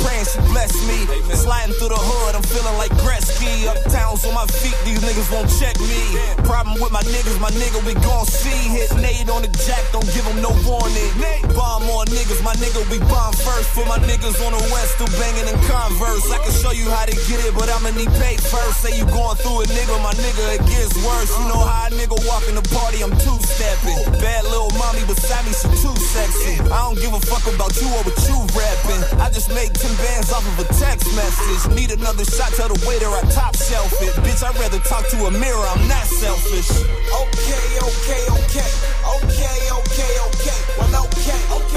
[0.00, 1.04] Praying, she bless me.
[1.34, 3.68] Sliding through the hood, I'm feeling like Gretzky.
[3.68, 6.16] Uptowns on my feet, these niggas won't check me.
[6.46, 8.72] Problem with my niggas, my nigga, we gon' see.
[8.72, 11.12] Hit Nate on the jack, don't give him no warning.
[11.54, 13.68] Bomb more niggas, my nigga, we bomb first.
[13.74, 16.30] For my niggas on the west, still banging in Converse.
[16.30, 18.82] I can show you how to get it, but I'ma need pay first.
[18.82, 21.30] Say you going through it, nigga, my nigga, it gets worse.
[21.38, 23.98] You know how a nigga walk in the party, I'm two stepping.
[24.22, 26.60] Bad little mommy beside me, she too sexy.
[26.70, 29.02] I don't give a fuck about you or what you rapping.
[29.20, 31.74] I just made 10 bands off of a text message.
[31.74, 34.14] Need another shot, tell the waiter I top shelf it.
[34.22, 36.70] Bitch, I'd rather talk to a mirror, I'm not selfish.
[36.70, 38.70] Okay, okay, okay.
[39.18, 40.58] Okay, okay, okay.
[40.78, 41.71] Well, okay, okay.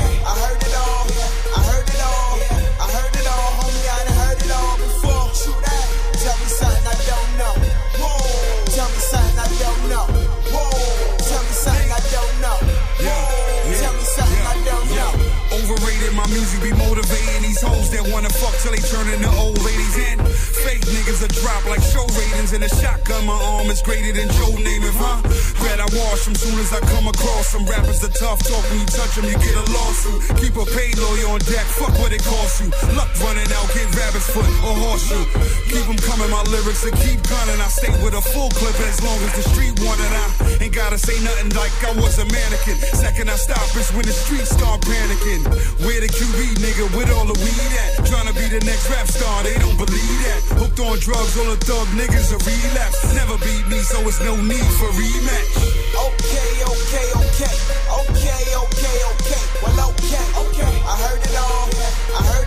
[28.25, 30.17] Tough talk when you touch them, you get a lawsuit.
[30.41, 32.73] Keep a paid lawyer on deck, fuck what it costs you.
[32.97, 35.21] Luck running out, get rabbit's foot or horseshoe.
[35.69, 37.61] Keep them coming, my lyrics to keep gunning.
[37.61, 40.09] I stay with a full clip as long as the street want it.
[40.09, 40.25] I
[40.65, 42.81] ain't gotta say nothing like I was a mannequin.
[42.97, 45.45] Second I stop is when the streets start panicking.
[45.85, 48.09] Where the QB nigga with all the weed at?
[48.09, 50.41] Tryna be the next rap star, they don't believe that.
[50.57, 53.05] Hooked on drugs, all the thug niggas a relapse.
[53.13, 55.85] Never beat me, so it's no need for rematch.
[55.93, 57.75] Okay, okay, okay.
[57.85, 58.97] Okay, okay, okay.
[59.11, 59.43] Okay.
[59.61, 60.73] Well, okay, okay.
[60.87, 61.69] I heard it all.
[62.15, 62.44] I heard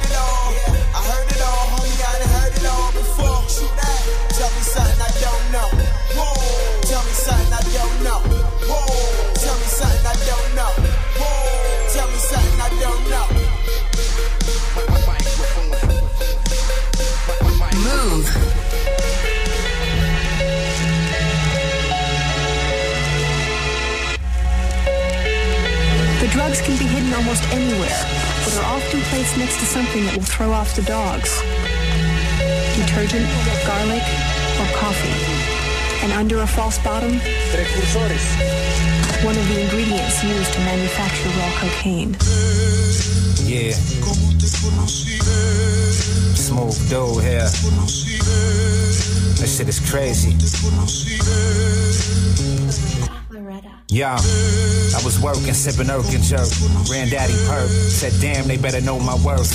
[26.38, 27.98] drugs can be hidden almost anywhere,
[28.44, 31.42] but are often placed next to something that will throw off the dogs.
[32.78, 33.26] Detergent,
[33.66, 34.06] garlic,
[34.62, 35.18] or coffee.
[36.04, 37.18] And under a false bottom,
[39.26, 42.14] one of the ingredients used to manufacture raw cocaine.
[43.42, 43.74] Yeah.
[46.38, 47.50] Smooth dude here.
[49.38, 50.36] That shit is crazy.
[53.88, 56.48] Yeah, I was working, sipping Erkin jerk.
[56.88, 59.48] Granddaddy perp said, damn, they better know my worth.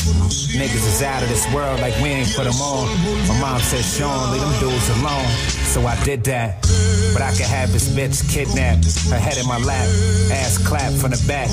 [0.53, 2.87] Niggas is out of this world like we ain't put them on.
[3.27, 5.27] My mom said, Sean, leave them dudes alone.
[5.69, 6.61] So I did that.
[7.13, 8.85] But I could have this bitch kidnapped.
[9.09, 9.87] Her head in my lap,
[10.31, 11.49] ass clap from the back.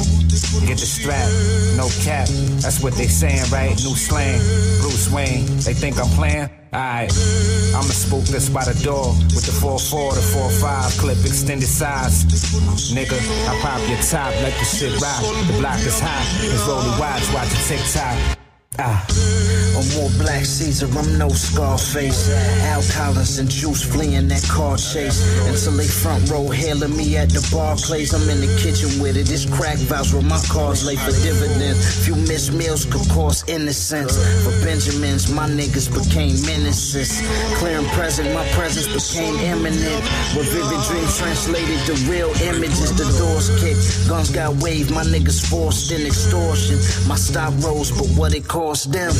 [0.67, 1.29] Get the strap,
[1.77, 2.29] no cap.
[2.63, 3.77] That's what they saying, right?
[3.85, 4.41] New slang.
[4.81, 6.49] Bruce Wayne, they think I'm playing?
[6.73, 7.11] Alright,
[7.75, 12.25] I'ma spook this by the door with the 4-4, the 4-5 clip, extended size.
[12.95, 15.21] Nigga, I pop your top, let the shit rock.
[15.49, 18.50] The block is hot, it's rolling watch, watch a TikTok.
[18.83, 19.05] Ah.
[19.77, 22.29] On more Black Caesar, I'm no Scarface.
[22.69, 25.21] Al Collins and Juice fleeing that car chase.
[25.49, 28.13] Until they front row hailing me at the Barclays.
[28.13, 29.27] I'm in the kitchen with it.
[29.27, 32.05] This crack vows where my cars lay for dividends.
[32.05, 34.17] Few missed meals could cost innocence.
[34.45, 37.23] For Benjamins, my niggas became menaces.
[37.57, 40.03] Clear and present, my presence became imminent.
[40.35, 42.93] Where vivid dreams translated to real images.
[42.97, 44.91] The doors kicked, guns got waved.
[44.91, 46.77] My niggas forced in extortion.
[47.09, 49.11] My stock rose, but what it cost them?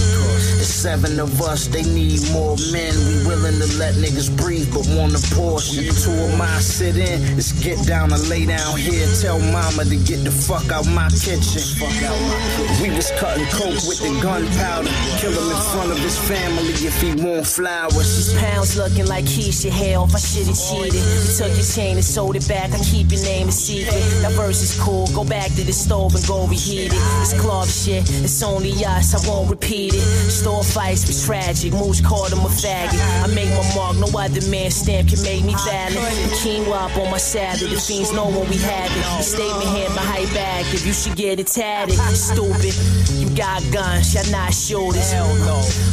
[0.63, 2.95] It's seven of us, they need more men.
[3.09, 5.91] We willing to let niggas breathe, but want a portion.
[5.91, 9.09] Two of mine sit in, it's get down and lay down here.
[9.21, 11.63] Tell mama to get the fuck out my kitchen.
[12.81, 14.91] We was cutting coke with the gunpowder.
[15.19, 18.33] Kill him in front of his family if he want flowers.
[18.39, 21.03] Pounds looking like Keisha Hell if I should've cheated.
[21.39, 22.71] Took your chain and sold it back.
[22.71, 23.99] I keep your name a secret.
[24.23, 25.09] That verse is cool.
[25.09, 27.01] Go back to the stove and go reheat it.
[27.21, 28.07] It's club shit.
[28.23, 29.15] It's only us.
[29.15, 30.03] I won't repeat it.
[30.31, 31.73] Store fights was tragic.
[31.73, 32.99] Moose called him a faggot.
[33.23, 33.97] I make my mark.
[33.97, 35.95] No other man stamp can make me valid.
[35.95, 37.71] The quinoa up on my salad.
[37.71, 39.05] The fiends know when we have it.
[39.19, 40.67] The statement here, my hype back.
[40.75, 41.95] If you should get it tatted.
[42.15, 42.75] Stupid.
[43.15, 44.15] You got guns.
[44.15, 45.13] Y'all not shooters.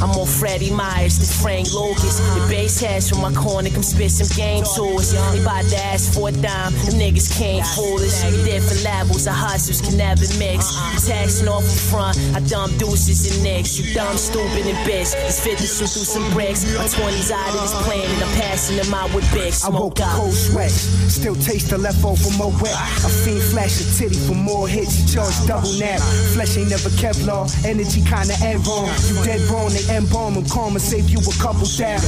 [0.02, 2.20] I'm on Freddie Myers than Frank Lucas.
[2.36, 5.14] The bass heads from my corner come spit some game to us.
[5.32, 6.74] They bout to ask for a dime.
[6.74, 8.24] Them niggas can't fool us.
[8.44, 10.74] Different levels of hustles can never mix.
[11.06, 12.18] Taxing off the front.
[12.36, 13.80] I dump deuces your next.
[13.80, 15.14] You dumb, stupid, and bitch.
[15.28, 16.64] It's fit to shoot through some bricks.
[16.78, 20.00] My 20s out of this plan and I'm passing them out with big I woke
[20.00, 22.76] up cold sweat, still taste the leftover more wet.
[22.76, 26.00] I fiend flash a titty for more hits, charge double nap.
[26.34, 28.88] Flesh ain't never Kevlar, energy kinda end wrong.
[29.08, 32.00] You dead wrong, they embalm them, karma save you a couple down.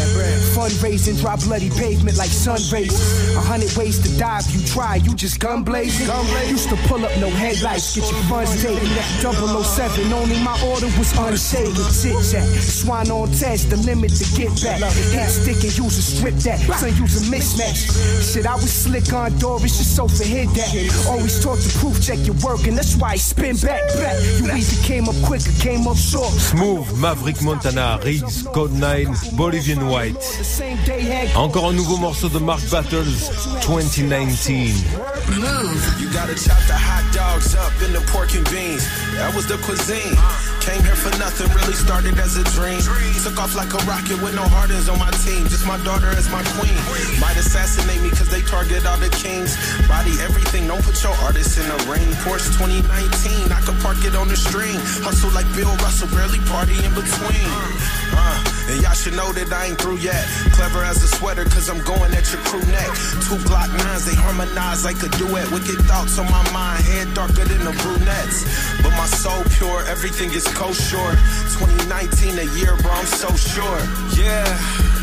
[0.56, 2.94] Fundraising, dry bloody pavement like sun rays.
[3.36, 6.08] A hundred ways to die if you try, you just gun blazing.
[6.50, 8.88] Used to pull up no headlights, get your funds taken.
[9.22, 11.78] 007, only my order was unshaved.
[12.02, 14.80] Chit chat, swine on test, the limit to get back.
[15.14, 18.34] Hit stick and use a strip that, son use a mismatch.
[18.34, 21.08] Shit, I was slick on Doris, your sofa hit that.
[21.08, 24.16] Always taught to proof check your work, and that's why I spin back, back.
[24.38, 26.34] You either came up quick or came up short.
[26.34, 30.18] Smooth, Maverick Montana, Riggs, Code 9, Bolivian White.
[31.36, 33.32] Encore un nouveau morceau de Mark Battles,
[33.62, 34.74] 2019.
[36.00, 38.84] You gotta chop the hot dogs up in the pork and beans.
[39.14, 40.16] That was the cuisine.
[40.62, 42.80] Came here for nothing, really started as a dream.
[43.24, 45.48] Took off like a rocket with no hardens on my team.
[45.48, 46.76] Just my daughter as my queen.
[47.20, 49.56] Might assassinate me cause they target all the kings.
[49.88, 52.08] Body everything, don't put your artists in the ring.
[52.28, 54.76] Porsche 2019, I could park it on the string.
[55.02, 57.48] Hustle like Bill Russell, barely party in between.
[58.12, 60.22] Uh, and y'all should know that I ain't through yet.
[60.54, 62.90] Clever as a sweater, cause I'm going at your crew neck.
[63.26, 65.50] Two Glock nines, they harmonize like a duet.
[65.52, 68.46] Wicked thoughts on my mind, head darker than the brunettes.
[68.82, 71.12] But my soul pure, everything is kosher.
[71.58, 73.80] 2019, a year, bro, I'm so sure.
[74.14, 74.99] Yeah.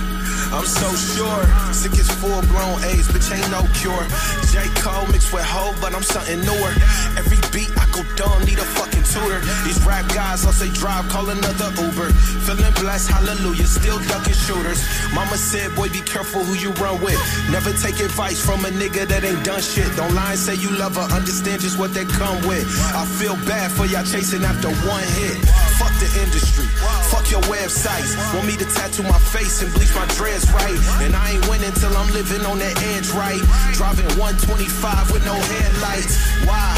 [0.53, 1.45] I'm so sure.
[1.73, 4.07] Sick as full blown AIDS, bitch ain't no cure.
[4.53, 4.67] J.
[4.81, 6.73] Cole mixed with Ho, but I'm something newer.
[7.19, 9.41] Every beat I go dumb, need a fucking tutor.
[9.65, 12.11] These rap guys, I'll say drive, call another Uber.
[12.47, 14.81] Feeling blessed, hallelujah, still ducking shooters.
[15.15, 17.19] Mama said, boy, be careful who you run with.
[17.51, 19.89] Never take advice from a nigga that ain't done shit.
[19.97, 22.65] Don't lie and say you love her, understand just what they come with.
[22.95, 25.39] I feel bad for y'all chasing after one hit.
[25.79, 26.67] Fuck the industry,
[27.13, 28.17] fuck your websites.
[28.35, 30.79] Want me to tattoo my face and bleach my dreads right.
[31.05, 33.43] And I ain't winning till I'm living on the edge right.
[33.77, 36.17] Driving 125 with no headlights.
[36.49, 36.73] Why?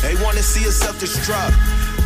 [0.00, 1.52] They wanna see us self-destruct.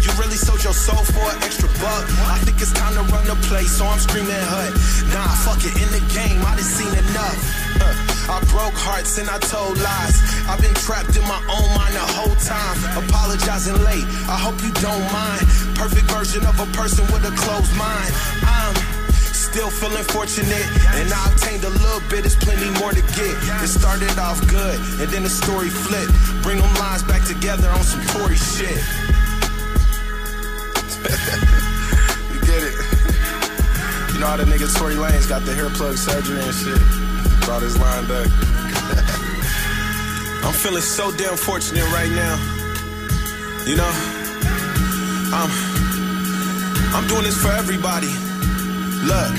[0.03, 2.05] You really sold your soul for an extra buck.
[2.27, 4.75] I think it's time to run the place, so I'm screaming hut.
[5.15, 7.39] Nah, fuck it, in the game, I done seen enough.
[7.79, 8.12] Huh.
[8.29, 10.23] I broke hearts and I told lies.
[10.47, 12.77] I've been trapped in my own mind the whole time.
[13.07, 15.43] Apologizing late, I hope you don't mind.
[15.75, 18.13] Perfect version of a person with a closed mind.
[18.43, 18.75] I'm
[19.53, 20.65] Still feeling fortunate,
[20.97, 23.37] and I obtained a little bit, it's plenty more to get.
[23.61, 26.11] It started off good, and then the story flipped.
[26.43, 28.73] Bring them lines back together on some Tory shit.
[32.33, 32.73] you get it?
[34.15, 37.02] You know how the nigga Tory Lanez got the hair plug surgery and shit?
[40.45, 42.37] I'm feeling so damn fortunate right now.
[43.67, 43.91] You know,
[45.33, 45.51] I'm,
[46.95, 48.13] I'm doing this for everybody.
[49.07, 49.33] Look,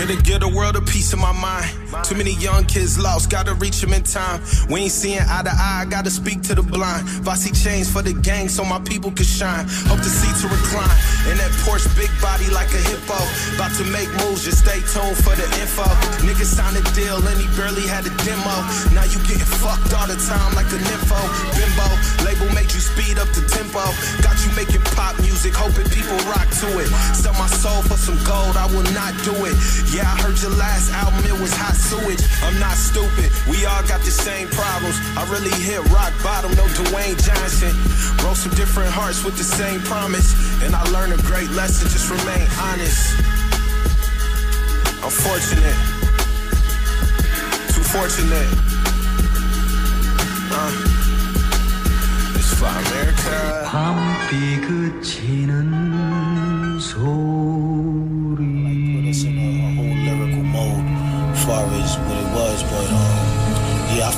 [0.00, 1.81] it'll give the world a piece of my mind.
[2.00, 4.40] Too many young kids lost, gotta reach them in time.
[4.70, 7.06] We ain't seeing eye to eye, gotta speak to the blind.
[7.20, 9.68] Vasi chains for the gang so my people can shine.
[9.92, 10.96] Hope to see to recline.
[11.28, 13.20] In that Porsche, big body like a hippo.
[13.54, 15.84] About to make moves, just stay tuned for the info.
[16.24, 18.56] Nigga signed a deal and he barely had a demo.
[18.96, 21.20] Now you getting fucked all the time like a nympho.
[21.52, 21.88] Bimbo,
[22.24, 23.84] label made you speed up the tempo.
[24.24, 26.88] Got you making pop music, hoping people rock to it.
[27.12, 29.54] Sell my soul for some gold, I will not do it.
[29.92, 32.21] Yeah, I heard your last album, it was hot sewage.
[32.43, 34.95] I'm not stupid, we all got the same problems.
[35.17, 37.73] I really hit rock bottom, no Dwayne Johnson.
[38.17, 40.33] Broke some different hearts with the same promise.
[40.63, 43.15] And I learned a great lesson, just remain honest.
[45.03, 45.77] I'm fortunate,
[47.73, 48.47] too fortunate.
[50.49, 50.71] Uh,
[52.35, 53.63] it's for America.
[53.67, 56.97] 밤비 그치는 소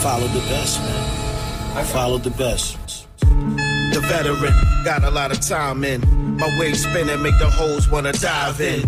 [0.05, 1.79] I followed the best, man.
[1.79, 3.07] I followed the best.
[3.21, 4.53] The veteran,
[4.85, 6.37] got a lot of time in.
[6.37, 8.83] My way spinning, make the hoes wanna dive in.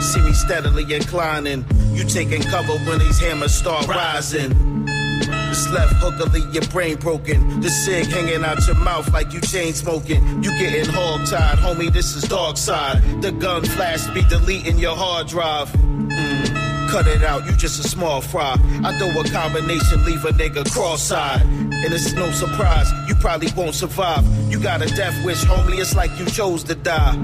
[0.00, 1.64] See me steadily inclining.
[1.92, 4.84] You taking cover when these hammers start rising.
[4.84, 7.60] This left hooker leave your brain broken.
[7.60, 10.42] The cig hanging out your mouth like you chain smoking.
[10.42, 11.92] You getting hog tied, homie.
[11.92, 13.00] This is dark side.
[13.22, 15.72] The gun flash be deleting your hard drive.
[16.90, 18.56] Cut it out, you just a small fry.
[18.82, 21.42] I throw a combination, leave a nigga cross-eyed.
[21.42, 24.26] And it's no surprise, you probably won't survive.
[24.50, 27.14] You got a death wish, homie, it's like you chose to die.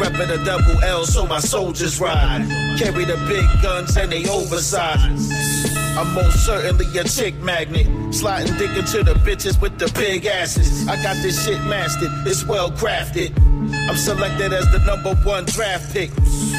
[0.00, 2.46] Reppin' a double L so my soldiers ride.
[2.78, 5.65] Carry the big guns and they oversized.
[5.96, 7.86] I'm most certainly a chick magnet.
[8.14, 10.86] Sliding dick into the bitches with the big asses.
[10.86, 13.32] I got this shit mastered, it's well crafted.
[13.88, 16.10] I'm selected as the number one draft pick.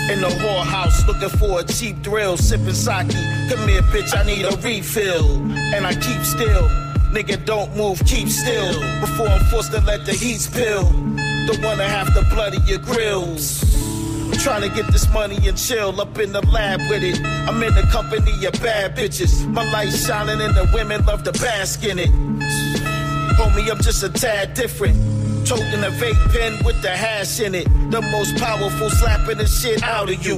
[0.10, 3.12] In the whorehouse, looking for a cheap thrill, sipping sake.
[3.50, 5.36] Come here, bitch, I need a refill.
[5.52, 6.68] And I keep still.
[7.14, 8.74] Nigga, don't move, keep still.
[9.02, 10.84] Before I'm forced to let the heat spill.
[10.84, 13.77] Don't wanna have to bloody your grills.
[14.34, 17.20] Trying to get this money and chill up in the lab with it.
[17.48, 19.46] I'm in the company of bad bitches.
[19.48, 22.10] My light shining and the women love to bask in it.
[23.38, 24.96] Homie, I'm just a tad different.
[25.46, 27.66] Toting a vape pen with the hash in it.
[27.92, 30.38] The most powerful slapping the shit out of you.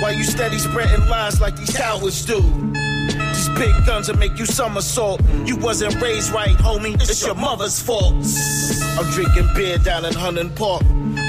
[0.00, 2.40] While you steady spreading lies like these cowards do.
[2.40, 5.20] These big guns will make you somersault.
[5.44, 6.94] You wasn't raised right, homie.
[6.94, 8.14] It's your mother's fault.
[8.98, 10.82] I'm drinking beer down in Hunting Park.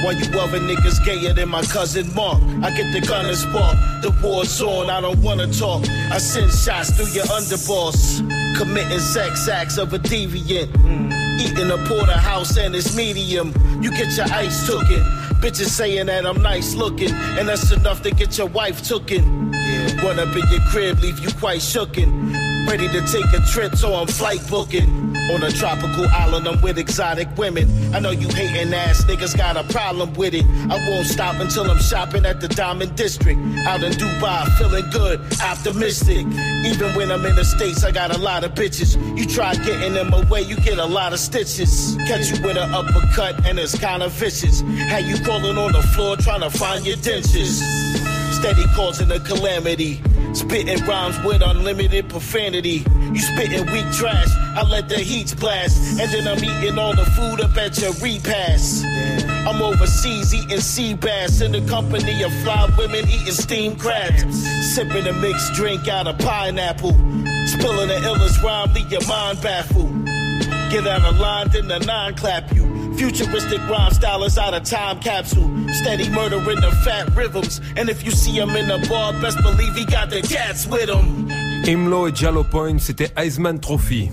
[0.04, 2.42] While you other niggas gayer than my cousin Mark.
[2.64, 3.78] I get the gun and spark.
[4.02, 5.88] The war's on, I don't wanna talk.
[6.12, 8.20] I send shots through your underboss.
[8.58, 10.72] Committing sex acts of a deviant.
[10.72, 11.40] Mm.
[11.42, 13.54] Eating a porterhouse and it's medium.
[13.82, 15.04] You get your ice tooken.
[15.42, 17.12] Bitches saying that I'm nice looking.
[17.12, 19.54] And that's enough to get your wife tooken.
[19.54, 20.06] Yeah.
[20.06, 22.49] Run up in your crib, leave you quite shooken.
[22.70, 25.18] Ready to take a trip, so I'm flight booking.
[25.32, 27.68] On a tropical island, I'm with exotic women.
[27.96, 30.46] I know you hating ass niggas got a problem with it.
[30.70, 33.40] I won't stop until I'm shopping at the Diamond District.
[33.66, 36.28] Out in Dubai, feeling good, optimistic.
[36.64, 38.96] Even when I'm in the States, I got a lot of bitches.
[39.18, 41.98] You try getting them away, you get a lot of stitches.
[42.06, 44.62] Catch you with an uppercut, and it's kinda vicious.
[44.90, 47.99] How you crawling on the floor trying to find your dentures?
[48.40, 50.02] Steady causing a calamity.
[50.34, 52.86] Spitting rhymes with unlimited profanity.
[53.12, 56.00] You spitting weak trash, I let the heat blast.
[56.00, 58.86] And then I'm eating all the food up at your repast.
[59.46, 64.24] I'm overseas eating sea bass in the company of fly women eating steamed crabs.
[64.74, 66.94] Sipping a mixed drink out of pineapple.
[67.46, 70.06] Spilling the illest rhyme, leave your mind baffled.
[70.72, 72.79] Get out of line, then the nine clap you.
[73.00, 75.50] Futuristic rhyme style is out of time capsule.
[75.72, 77.62] Steady murdering the fat rhythms.
[77.78, 80.90] And if you see him in the bar, best believe he got the cats with
[80.90, 81.30] him.
[81.64, 84.10] Imlo et Jallo Point, c'était Iceman Trophy.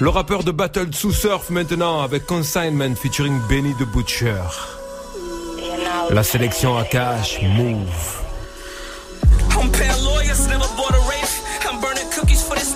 [0.00, 4.42] Le rappeur de Battle sous Surf maintenant avec Consignment featuring Benny the Butcher.
[6.10, 8.24] La sélection à cash, move.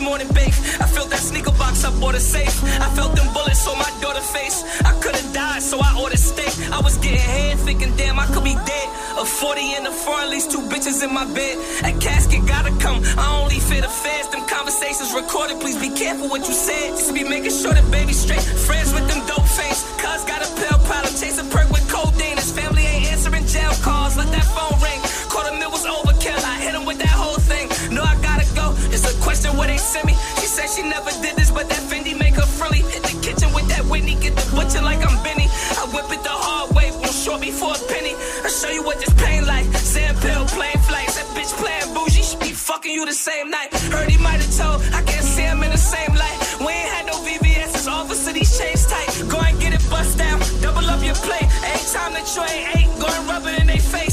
[0.00, 0.54] Morning bake.
[0.80, 2.62] I felt that sneaker box, I bought a safe.
[2.80, 4.64] I felt them bullets on my daughter face.
[4.84, 6.52] I could've died, so I ordered steak.
[6.72, 8.88] I was getting head, thinking, damn, I could be dead.
[9.18, 11.58] A 40 in the front, at least two bitches in my bed.
[11.84, 13.02] A casket gotta come.
[13.18, 14.28] I only fear the feds.
[14.28, 16.90] Them conversations recorded, please be careful what you said.
[16.94, 18.42] Just be making sure that baby's straight.
[18.42, 19.82] Friends with them dope face.
[19.98, 21.67] Cuz got a pill problem, chasing perk
[29.78, 30.14] they send me.
[30.42, 32.82] She said she never did this, but that Fendi make her frilly.
[32.90, 35.46] Hit the kitchen with that Whitney, get the butcher like I'm Benny.
[35.78, 38.14] I whip it the hard way, won't short me for a penny.
[38.44, 39.66] I show you what this pain like.
[39.78, 41.14] Sand pill, plane flights.
[41.16, 43.70] That bitch playing bougie, she be fucking you the same night.
[43.94, 46.38] Heard he might have told, I can't see him in the same light.
[46.58, 49.08] We ain't had no VVS's, officer these chains tight.
[49.30, 51.44] Go and get it bust down, double up your play.
[51.70, 54.07] Every time that you ain't ate, go and rub it in their face.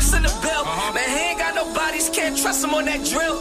[0.00, 0.64] In the bill.
[0.94, 3.36] Man, he ain't got no bodies, can't trust him on that drill.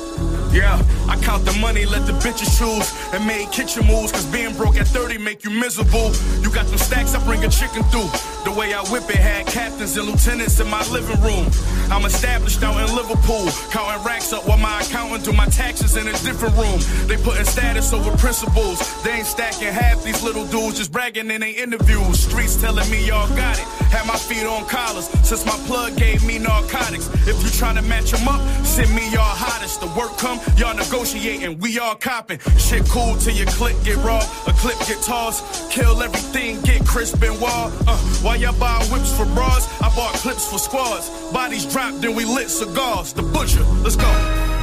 [0.53, 0.76] Yeah,
[1.10, 4.12] I count the money, let the bitches choose, and made kitchen moves.
[4.12, 6.14] Cause being broke at 30 make you miserable.
[6.41, 8.10] You got them stacks, I bring a chicken through.
[8.45, 11.49] The way I whip it had captains and lieutenants in my living room.
[11.89, 16.07] I'm established out in Liverpool, counting racks up while my accountant do my taxes in
[16.07, 16.80] a different room.
[17.07, 18.78] They putting status over principles.
[19.03, 22.20] They ain't stacking half these little dudes just bragging in their interviews.
[22.20, 23.66] Streets telling me y'all got it.
[23.89, 27.07] Had my feet on collars since my plug gave me narcotics.
[27.28, 29.82] If you tryna match them up, send me y'all hottest.
[29.82, 32.39] The work come, y'all negotiating, we all copping.
[32.58, 35.72] Shit cool till your clip get raw, a clip get tossed.
[35.72, 37.72] Kill everything, get crisp and raw.
[37.88, 41.10] Uh, while y'all buying whips for bras, I bought clips for squads.
[41.32, 43.14] Bodies dropped, then we lit cigars.
[43.14, 44.59] The butcher, let's go.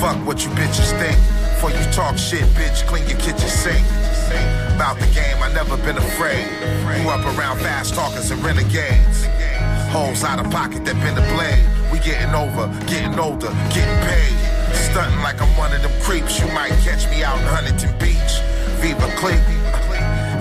[0.00, 1.16] Fuck what you bitches think.
[1.56, 3.84] Before you talk shit, bitch, clean your kitchen sink.
[4.74, 6.46] About the game, I never been afraid.
[6.84, 9.26] Grew up around fast talkers and renegades.
[9.90, 11.64] Holes out of pocket that been the blade.
[11.90, 14.36] We getting over, getting older, getting paid.
[14.74, 16.38] Stunting like I'm one of them creeps.
[16.40, 18.32] You might catch me out in Huntington Beach.
[18.80, 19.40] Viva Clique.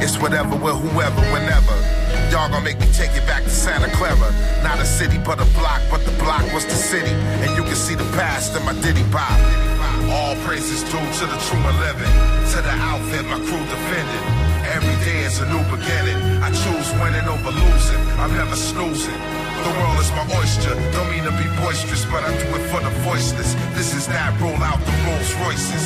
[0.04, 1.95] It's whatever with whoever, whenever.
[2.36, 4.28] Y'all gonna make me take it back to Santa Clara.
[4.60, 7.16] Not a city, but a block, but the block was the city.
[7.48, 9.40] And you can see the past in my Diddy Bop.
[10.12, 12.04] All praises due to the true 11.
[12.52, 14.24] To the outfit my crew defended.
[14.68, 16.20] Every day is a new beginning.
[16.44, 18.04] I choose winning over losing.
[18.20, 19.20] I'm never snoozing.
[19.64, 20.76] The world is my oyster.
[20.92, 23.56] Don't mean to be boisterous, but I do it for the voiceless.
[23.80, 24.36] This is that.
[24.44, 25.86] Roll out the Rolls Royces.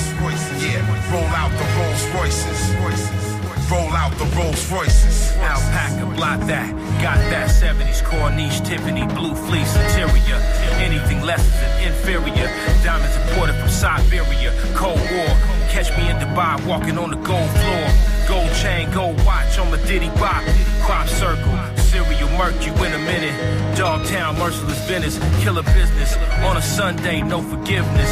[0.65, 0.81] Yeah,
[1.13, 3.28] roll out the Rolls Royces.
[3.69, 5.31] Roll out the Rolls Royces.
[5.37, 6.71] Alpaca, block that.
[7.03, 10.41] Got that 70s Corniche, Tiffany, blue fleece interior.
[10.81, 12.49] Anything less is an inferior.
[12.83, 14.51] Diamonds imported from Siberia.
[14.73, 15.29] Cold War.
[15.69, 17.85] Catch me in Dubai walking on the gold floor.
[18.27, 20.43] Gold chain, gold watch on my Diddy Bop.
[20.81, 23.37] Crop circle, cereal murk you in a minute.
[23.77, 26.17] Dogtown, merciless Venice, killer business.
[26.41, 28.09] On a Sunday, no forgiveness.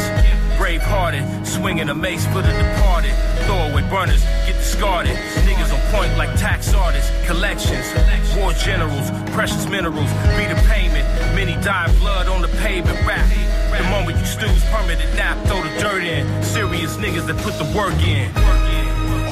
[0.56, 3.14] Brave hearted, swinging a mace for the departed.
[3.48, 5.16] Throwaway burners, get discarded.
[5.48, 7.08] Niggas on point like tax artists.
[7.24, 7.88] Collections,
[8.36, 10.12] war generals, precious minerals.
[10.36, 11.08] Be the payment.
[11.32, 13.00] Many die blood on the pavement.
[13.08, 13.24] Rap.
[13.72, 16.28] The moment you snooze, permanent nap, throw the dirt in.
[16.42, 18.28] Serious niggas that put the work in.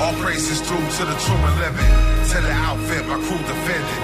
[0.00, 1.90] All praises due to the true and living.
[2.32, 4.00] To the outfit my crew defended.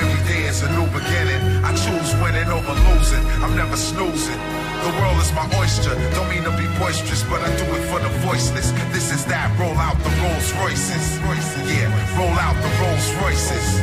[0.00, 1.42] Every day is a new beginning.
[1.68, 3.24] I choose winning over losing.
[3.44, 4.40] I'm never snoozing.
[4.80, 5.94] The world is my oyster.
[6.16, 8.72] Don't mean to be boisterous, but I do it for the voiceless.
[8.92, 9.52] This is that.
[9.58, 11.20] Roll out the Rolls Royces.
[11.68, 13.80] Yeah, roll out the Rolls Royces.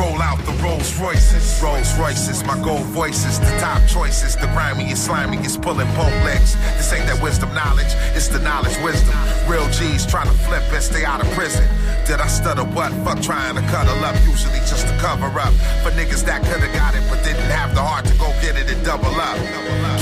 [0.00, 1.62] Roll out the Rolls Royces.
[1.62, 4.34] Rolls Royces, my gold voices, the top choices.
[4.34, 6.56] The grimiest, slimiest, pulling both legs.
[6.76, 9.14] This ain't that wisdom knowledge, it's the knowledge wisdom.
[9.46, 11.68] Real G's trying to flip and stay out of prison.
[12.06, 12.90] Did I stutter what?
[13.04, 15.54] Fuck trying to cuddle up, usually just to cover up.
[15.82, 18.66] For niggas that could've got it, but didn't have the heart to go get it
[18.66, 19.38] and double up.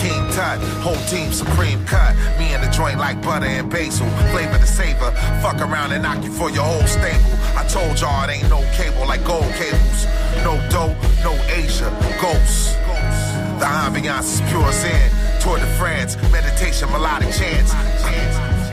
[0.00, 2.16] King Tut, whole team supreme cut.
[2.38, 4.08] Me and the joint like butter and basil.
[4.32, 5.12] Flavor to savor.
[5.44, 7.36] Fuck around and knock you for your whole stable.
[7.52, 10.08] I told y'all it ain't no cable like gold cables.
[10.40, 12.72] No dough, no Asia, ghosts.
[13.60, 15.10] The ambiance is pure zen.
[15.40, 17.76] Tour de France, meditation, melodic chants.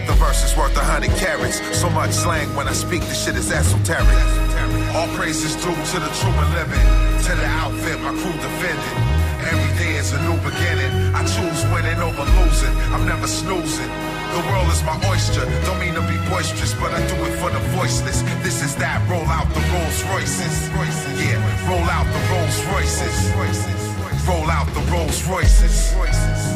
[0.07, 1.59] The verse is worth a hundred carats.
[1.75, 4.07] So much slang when I speak, this shit is esoteric.
[4.95, 6.85] All praise is due to the true and living.
[7.27, 8.95] To the outfit my crew defended.
[9.51, 10.91] Every day is a new beginning.
[11.11, 12.71] I choose winning over losing.
[12.95, 13.91] I'm never snoozing.
[14.31, 15.43] The world is my oyster.
[15.67, 18.23] Don't mean to be boisterous, but I do it for the voiceless.
[18.47, 19.03] This is that.
[19.11, 20.55] Roll out the Rolls Royces.
[21.19, 21.35] Yeah,
[21.67, 23.15] roll out the Rolls Royces.
[24.27, 26.46] Roll out the Rolls Royces.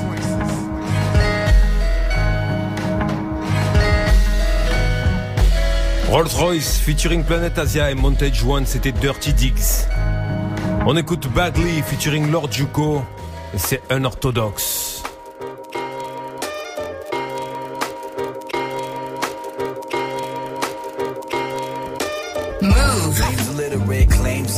[6.12, 9.88] Rolls-Royce featuring Planet Asia et Montage One, c'était Dirty Diggs.
[10.86, 13.02] On écoute Bagley featuring Lord Juko
[13.54, 15.04] et c'est unorthodoxe.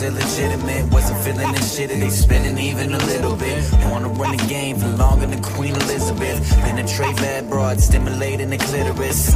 [0.01, 0.91] Illegitimate.
[0.91, 3.63] Wasn't feeling this shit, and they spinning even a little bit.
[3.89, 6.41] Wanna run the game for longer than Queen Elizabeth.
[6.61, 9.31] Penetrate bad broad, stimulating the clitoris.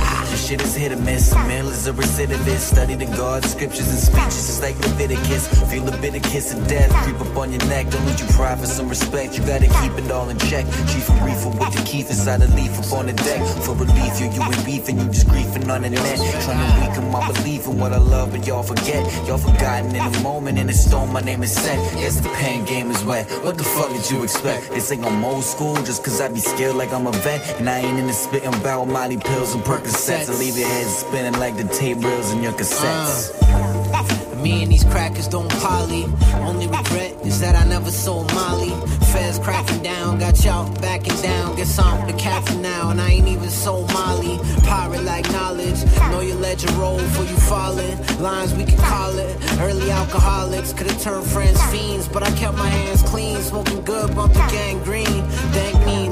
[0.47, 1.33] Shit is hit or miss.
[1.33, 2.71] A mill is a recidivist.
[2.71, 5.45] Study the God scriptures and speeches, it's like Leviticus.
[5.69, 7.89] Feel a bit kiss of death, creep up on your neck.
[7.89, 9.37] Don't need you pride for some respect.
[9.37, 10.65] You gotta keep it all in check.
[10.87, 13.41] Chief and reefer with the keef inside a leaf up on the deck.
[13.65, 16.17] For relief, you you ain't beefing, you just griefing on the net.
[16.45, 19.03] Trying to weaken my belief in what I love, but y'all forget.
[19.27, 21.11] Y'all forgotten in a moment in a stone.
[21.11, 21.77] My name is set.
[21.99, 23.29] Yes, the pain game is wet.
[23.43, 24.69] What the fuck did you expect?
[24.69, 27.59] This ain't I'm old school just cause I be scared like I'm a vet.
[27.59, 30.36] And I ain't in the spitting barrel Molly pills and Percocets.
[30.39, 33.31] Leave your head spinning like the tape reels in your cassettes.
[33.41, 36.03] Uh, me and these crackers don't poly.
[36.45, 38.69] Only regret is that I never sold Molly.
[39.11, 41.55] Feds cracking down, got y'all backing down.
[41.55, 44.37] Guess I'm the captain now, and I ain't even sold Molly.
[44.63, 47.97] Pirate like knowledge, know your ledger roll for you falling.
[48.19, 49.35] Lines we can call it.
[49.59, 54.47] Early alcoholics could've turned friends fiends, but I kept my hands clean, smoking good, bumping
[54.49, 55.23] gangrene.
[55.57, 56.06] Thank me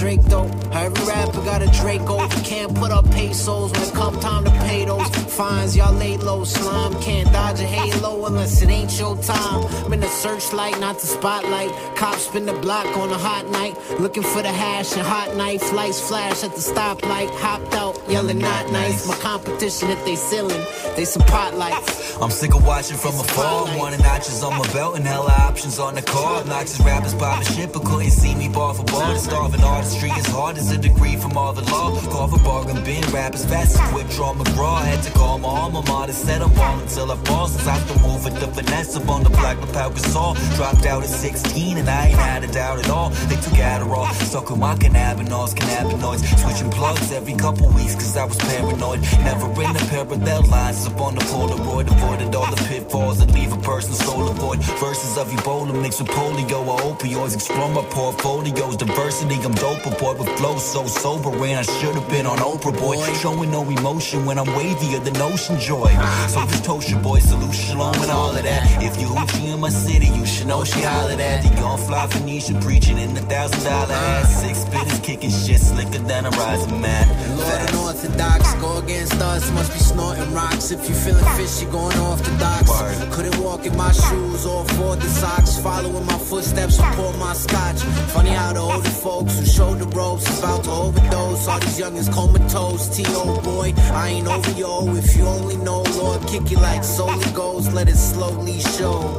[0.00, 0.50] Drake though.
[0.72, 2.26] Every rapper got a Draco.
[2.42, 5.06] Can't put up pesos when it come time to pay those
[5.40, 6.42] fines, y'all lay low.
[6.44, 9.66] Slime can't dodge a halo unless it ain't your time.
[9.84, 11.70] I'm in the searchlight, not the spotlight.
[11.96, 15.70] Cops spin the block on a hot night, looking for the hash and hot knife.
[15.74, 17.28] Lights flash at the stoplight.
[17.44, 19.06] Hopped out, yelling not nice.
[19.06, 20.64] My competition if they ceiling,
[20.96, 22.16] they some pot lights.
[22.22, 23.78] I'm sick of watching from afar.
[23.78, 26.40] Wanting notches on my belt and hella options on the car.
[26.40, 29.12] Obnoxious rappers popping shit, but couldn't see me bar for bar.
[29.12, 29.60] The starving
[29.90, 32.00] artistry is hard as a degree from marvel law.
[32.12, 34.82] Carve a bargain bin, rappers fast as quick, draw McGraw.
[34.82, 37.48] Had to call my alma mater, said I'm till I fall.
[37.48, 40.36] Since I can move with the finesse up on the block with Pau Gasol.
[40.56, 43.10] Dropped out at 16 and I ain't had a doubt at all.
[43.28, 46.22] They took Adderall, suckin' my cannabinoids, cannabinoids.
[46.38, 49.00] Switching plugs every couple weeks cause I was paranoid.
[49.24, 51.90] Never in the parallel lines up on the Polaroid.
[51.90, 54.60] Avoided all the pitfalls that leave a person soul avoid.
[54.78, 57.34] Verses of Ebola mixed with polio or opioids.
[57.34, 59.36] Explore my portfolios, diversity.
[59.42, 61.30] I'm dope, boy, with flow so sober.
[61.30, 62.96] And I should have been on Oprah, boy.
[63.14, 65.88] Showing no emotion when I'm wavier than ocean joy.
[66.28, 66.46] So ah.
[66.50, 68.82] just toast your boy, salute shalom and all of that.
[68.82, 71.42] If you hoochie in my city, you should know she hollered at.
[71.42, 74.28] The young fly Phoenician preaching in the thousand dollar ass.
[74.28, 74.40] Ah.
[74.42, 77.06] Six spitters kicking shit slicker than a rising man.
[77.38, 80.70] Lord unorthodox, go against us, must be snorting rocks.
[80.70, 82.70] If you feeling fishy, going off the docks.
[83.14, 85.58] Couldn't walk in my shoes or afford the socks.
[85.58, 87.80] Following my footsteps, pour my scotch.
[88.14, 91.48] Funny how the older folks who showed the ropes about to overdose.
[91.48, 92.96] All these youngins comatose.
[92.96, 93.40] T.O.
[93.42, 94.94] boy, I ain't over yo.
[94.96, 97.72] If you only know, Lord, kick you like solely goes.
[97.72, 99.16] Let it slowly show.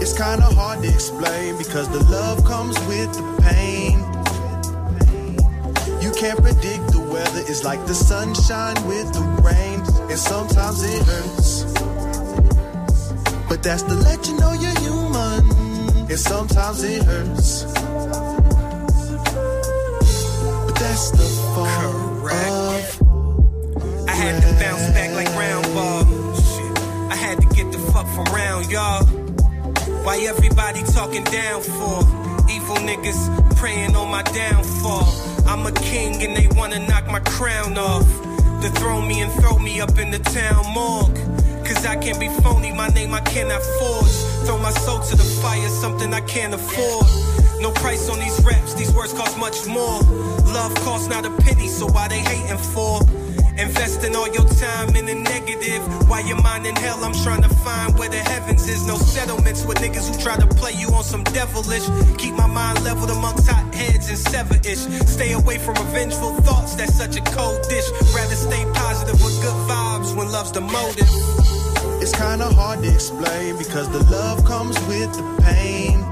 [0.00, 4.06] It's kinda hard to explain because the love comes with the pain.
[6.00, 6.95] You can't predict
[7.36, 9.80] the weather, it's like the sunshine with the rain,
[10.10, 11.64] and sometimes it hurts.
[13.48, 17.64] But that's to let you know you're human, and sometimes it hurts.
[20.64, 23.02] But that's the fall of
[24.08, 26.04] I had to bounce back like round ball.
[26.34, 26.78] Shit.
[27.10, 29.04] I had to get the fuck from round y'all.
[30.04, 32.04] Why everybody talking down for?
[32.48, 35.35] Evil niggas praying on my downfall.
[35.48, 38.06] I'm a king and they wanna knock my crown off.
[38.60, 41.16] They throw me and throw me up in the town morgue.
[41.64, 44.12] Cause I can't be phony, my name I cannot forge.
[44.46, 47.06] Throw my soul to the fire, something I can't afford.
[47.60, 50.00] No price on these raps, these words cost much more.
[50.52, 53.00] Love costs not a penny, so why they hating for?
[53.58, 55.82] Investing all your time in the negative.
[56.08, 58.86] While your mind in hell, I'm trying to find where the heavens is.
[58.86, 61.86] No settlements with niggas who try to play you on some devilish.
[62.18, 64.84] Keep my mind leveled amongst hot heads and sever ish.
[65.08, 67.88] Stay away from revengeful thoughts, that's such a cold dish.
[68.14, 71.08] Rather stay positive with good vibes when love's the motive.
[72.02, 76.04] It's kinda hard to explain because the love comes with the pain.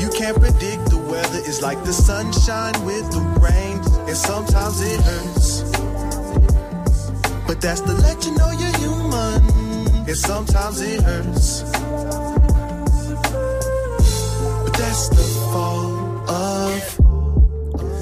[0.00, 5.00] You can't predict the weather, it's like the sunshine with the rain, and sometimes it
[5.00, 5.62] hurts.
[7.46, 9.42] But that's to let you know you're human,
[10.08, 11.62] and sometimes it hurts.
[14.64, 16.98] But that's the fall of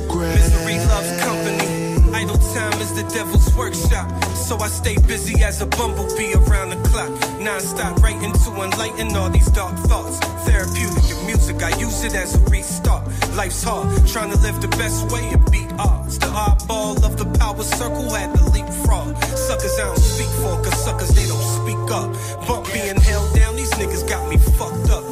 [0.08, 0.36] grace.
[0.36, 1.68] Misery loves company.
[2.14, 4.08] Idle time is the devil's workshop.
[4.34, 7.10] So I stay busy as a bumblebee around the clock.
[7.40, 10.18] Non-stop writing to enlighten all these dark thoughts.
[10.46, 13.01] Therapeutic music, I use it as a restart.
[13.34, 16.18] Life's hard, trying to live the best way and beat odds.
[16.18, 19.16] The oddball of the power circle had to leapfrog.
[19.24, 22.12] Suckers I don't speak for, cause suckers they don't speak up.
[22.46, 25.11] Bump being held down, these niggas got me fucked up.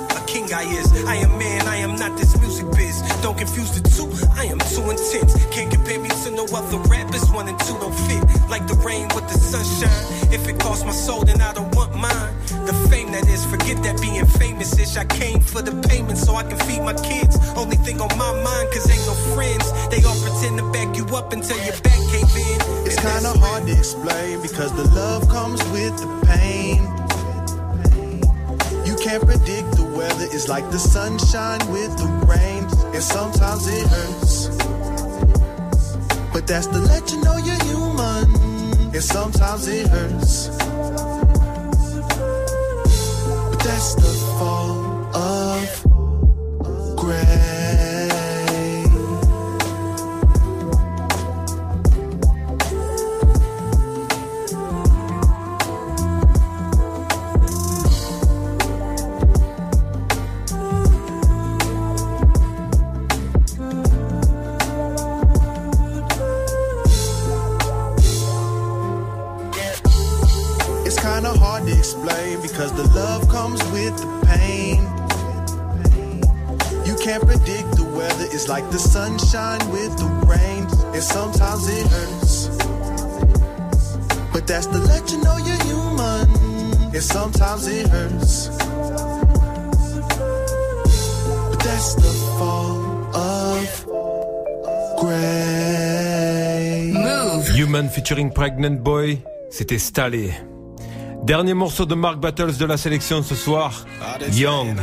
[0.50, 3.02] King I is, I am man, I am not this music biz.
[3.22, 5.32] Don't confuse the two, I am too intense.
[5.54, 8.22] Can't compare me to no other rappers, one and two don't fit.
[8.50, 10.32] Like the rain with the sunshine.
[10.34, 12.34] If it costs my soul, then I don't want mine.
[12.66, 14.96] The fame that is, forget that being famous ish.
[14.96, 17.38] I came for the payment so I can feed my kids.
[17.56, 19.70] Only thing on my mind, cause ain't no friends.
[19.90, 22.58] They all pretend to back you up until your back cave in.
[22.86, 26.82] It's kinda hard to explain because the love comes with the pain.
[28.84, 33.86] You can't predict the weather, it's like the sunshine with the rain, and sometimes it
[33.86, 34.48] hurts.
[36.32, 38.24] But that's to let you know you're human,
[38.94, 40.48] and sometimes it hurts.
[98.10, 100.32] Featuring Pregnant Boy, c'était Stallé.
[101.22, 103.84] Dernier morceau de Mark Battles de la sélection ce soir,
[104.32, 104.74] Young.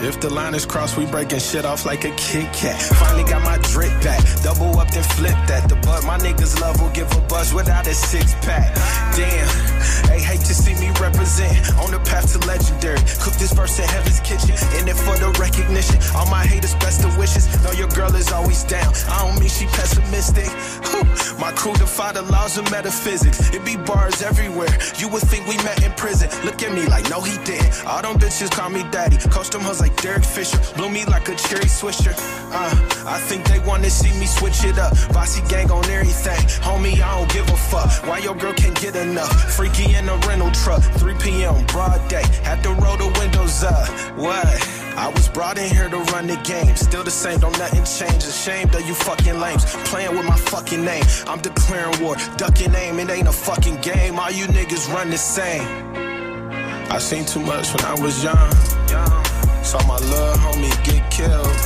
[0.00, 2.80] If the line is crossed, we breaking shit off like a Kit Kat.
[2.94, 4.20] Finally got my drip back.
[4.44, 5.68] Double up then flip that.
[5.68, 8.72] The butt my niggas love will give a buzz without a six pack.
[9.16, 9.48] Damn,
[11.00, 12.98] represent on the path to legendary.
[13.20, 15.98] Cook this verse in heaven's kitchen, in it for the recognition.
[16.14, 17.46] All my haters, best of wishes.
[17.62, 18.92] Know your girl is always down.
[19.08, 20.50] I don't mean she pessimistic.
[21.38, 23.52] My crew defy the laws of metaphysics.
[23.52, 24.72] It be bars everywhere.
[24.98, 26.28] You would think we met in prison.
[26.44, 27.84] Look at me like, no, he didn't.
[27.86, 29.16] All them bitches call me daddy.
[29.30, 30.58] Coach hoes like Derek Fisher.
[30.76, 32.14] Blew me like a cherry swisher.
[32.52, 32.74] Uh,
[33.06, 34.92] I think they wanna see me switch it up.
[35.12, 36.42] Bossy gang on everything.
[36.62, 37.88] Homie, I don't give a fuck.
[38.06, 39.32] Why your girl can't get enough?
[39.54, 40.81] Freaky in a rental truck.
[40.98, 41.64] 3 p.m.
[41.66, 42.24] broad day.
[42.42, 43.88] Had to roll the windows up.
[44.18, 44.46] What?
[44.96, 46.76] I was brought in here to run the game.
[46.76, 48.24] Still the same, don't nothing change.
[48.24, 49.64] Ashamed of you fucking lames.
[49.88, 51.04] Playing with my fucking name.
[51.26, 52.16] I'm declaring war.
[52.36, 54.18] Ducking aim, it ain't a fucking game.
[54.18, 55.66] All you niggas run the same.
[56.90, 58.52] I seen too much when I was young.
[59.64, 61.56] Saw my little homie get killed.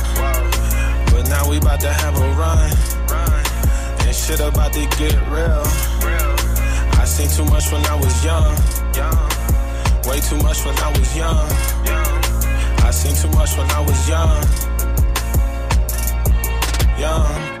[1.11, 2.71] But now we about to have a run.
[4.07, 5.63] And shit about to get real.
[6.95, 8.86] I seen too much when I was young.
[10.07, 11.47] Way too much when I was young.
[12.87, 14.41] I seen too much when I was young.
[16.97, 17.57] Young.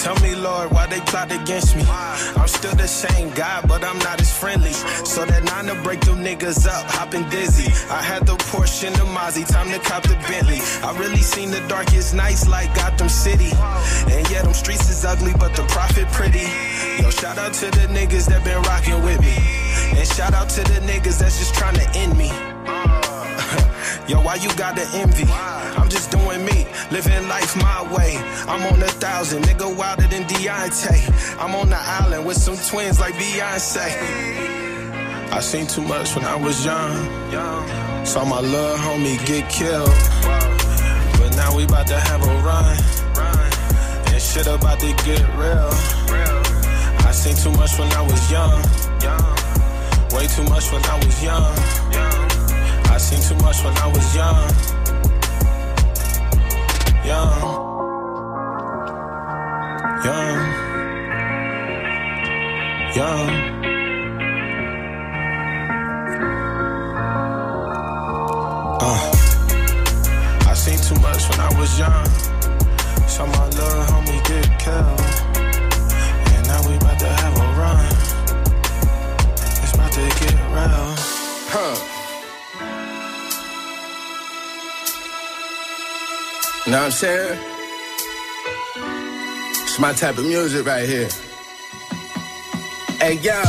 [0.00, 1.84] Tell me, Lord, why they plot against me?
[1.86, 4.72] I'm still the same guy, but I'm not as friendly.
[4.72, 7.70] So that nine to break them niggas up, hopping dizzy.
[7.92, 10.60] I had the Porsche and the Mozzie, time to cop the Bentley.
[10.82, 13.50] I really seen the darkest nights like Gotham City.
[14.08, 16.48] And yeah, them streets is ugly, but the profit pretty.
[17.02, 19.59] Yo, shout out to the niggas that been rocking with me.
[19.96, 22.28] And shout out to the niggas that's just trying to end me.
[24.08, 25.24] Yo, why you gotta envy?
[25.78, 28.16] I'm just doing me, living life my way.
[28.48, 31.38] I'm on a thousand, nigga wilder than Deontay.
[31.38, 34.50] I'm on the island with some twins like Beyonce.
[35.32, 38.04] I seen too much when I was young.
[38.04, 39.88] Saw my little homie get killed.
[41.20, 42.76] But now we about to have a run.
[44.12, 45.70] And shit about to get real.
[47.06, 49.29] I seen too much when I was young.
[50.12, 51.54] Way too much when I was young.
[52.90, 54.50] I seen too much when I was young.
[57.06, 57.70] Young.
[60.04, 60.38] Young.
[62.96, 63.30] Young.
[68.80, 69.10] Uh.
[70.50, 72.06] I seen too much when I was young.
[73.08, 75.09] Saw my little homie get killed.
[81.52, 81.74] Huh.
[86.70, 87.38] Know what I'm saying?
[89.62, 91.08] It's my type of music right here.
[93.00, 93.42] Hey, y'all,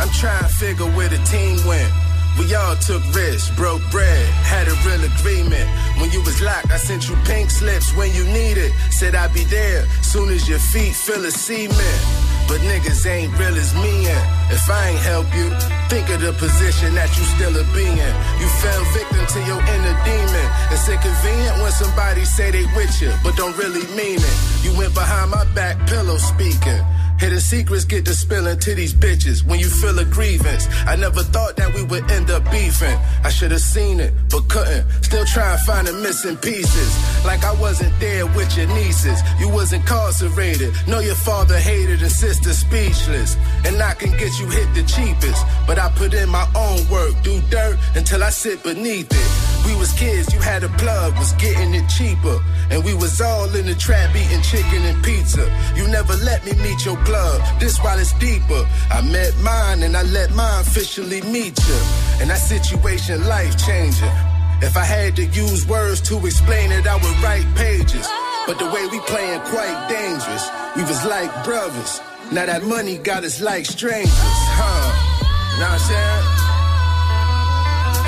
[0.00, 1.92] I'm trying to figure where the team went.
[2.38, 5.68] We all took risks, broke bread, had a real agreement.
[6.00, 8.72] When you was locked, I sent you pink slips when you needed.
[8.90, 12.19] Said I'd be there soon as your feet fill a cement.
[12.50, 15.46] But niggas ain't real as me, and if I ain't help you,
[15.86, 18.14] think of the position that you still a be in.
[18.42, 20.46] You fell victim to your inner demon.
[20.74, 24.36] It's inconvenient when somebody say they with you, but don't really mean it.
[24.66, 26.82] You went behind my back pillow speaking.
[27.20, 30.66] Hidden secrets get to spilling to these bitches when you feel a grievance.
[30.86, 32.96] I never thought that we would end up beefing.
[33.22, 34.90] I should have seen it, but couldn't.
[35.02, 36.90] Still trying to find the missing pieces.
[37.26, 39.20] Like I wasn't there with your nieces.
[39.38, 40.72] You was incarcerated.
[40.88, 43.36] Know your father hated and sister speechless.
[43.66, 45.44] And I can get you hit the cheapest.
[45.66, 49.39] But I put in my own work, do dirt until I sit beneath it.
[49.66, 52.38] We was kids, you had a plug, was getting it cheaper.
[52.70, 55.44] And we was all in the trap eating chicken and pizza.
[55.76, 58.66] You never let me meet your club, this while it's deeper.
[58.90, 61.80] I met mine and I let mine officially meet you.
[62.20, 64.14] And that situation life changing.
[64.62, 68.06] If I had to use words to explain it, I would write pages.
[68.46, 70.48] But the way we playing quite dangerous.
[70.76, 72.00] We was like brothers.
[72.32, 75.10] Now that money got us like strangers, huh?
[75.58, 76.39] What I'm saying?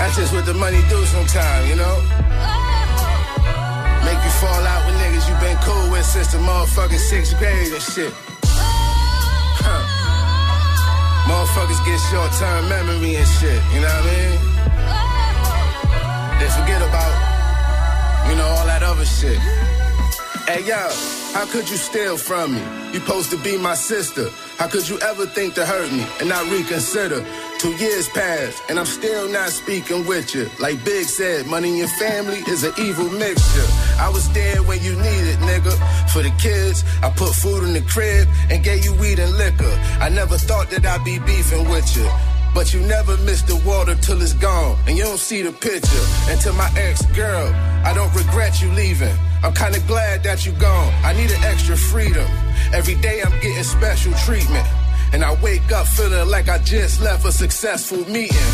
[0.03, 1.97] That's just what the money do sometimes, you know?
[4.03, 7.73] Make you fall out with niggas you been cool with since the motherfucking sixth grade
[7.73, 8.13] and shit.
[9.63, 9.83] Huh.
[11.31, 14.35] Motherfuckers get short term memory and shit, you know what I mean?
[16.41, 17.15] They forget about,
[18.29, 19.39] you know, all that other shit.
[20.49, 20.83] Hey, yo.
[21.33, 22.61] How could you steal from me?
[22.93, 24.29] You supposed to be my sister.
[24.63, 27.27] How could you ever think to hurt me and not reconsider?
[27.59, 30.49] Two years passed and I'm still not speaking with you.
[30.61, 33.67] Like Big said, money and your family is an evil mixture.
[33.99, 35.75] I was there when you needed, nigga.
[36.13, 39.77] For the kids, I put food in the crib and gave you weed and liquor.
[39.99, 42.09] I never thought that I'd be beefing with you.
[42.55, 46.05] But you never miss the water till it's gone, and you don't see the picture.
[46.31, 47.53] And to my ex girl,
[47.85, 49.17] I don't regret you leaving.
[49.43, 50.93] I'm kinda glad that you gone.
[51.03, 52.29] I need an extra freedom.
[52.73, 54.67] Every day I'm getting special treatment.
[55.13, 58.49] And I wake up feeling like I just left a successful meeting.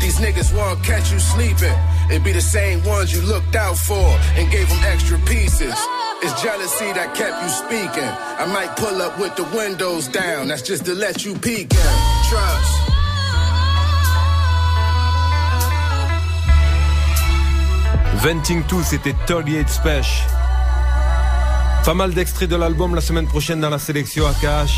[0.00, 1.76] These niggas won't catch you sleeping.
[2.10, 4.06] It be the same ones you looked out for
[4.38, 5.74] and gave them extra pieces.
[6.22, 8.10] It's jealousy that kept you speaking.
[8.38, 10.48] I might pull up with the windows down.
[10.48, 11.96] That's just to let you peek in.
[12.30, 12.86] Trust.
[18.22, 20.24] Venting 2, c'était 38 Spesh.
[21.86, 24.72] Pas mal d'extraits de l'album la semaine prochaine dans la sélection AKH.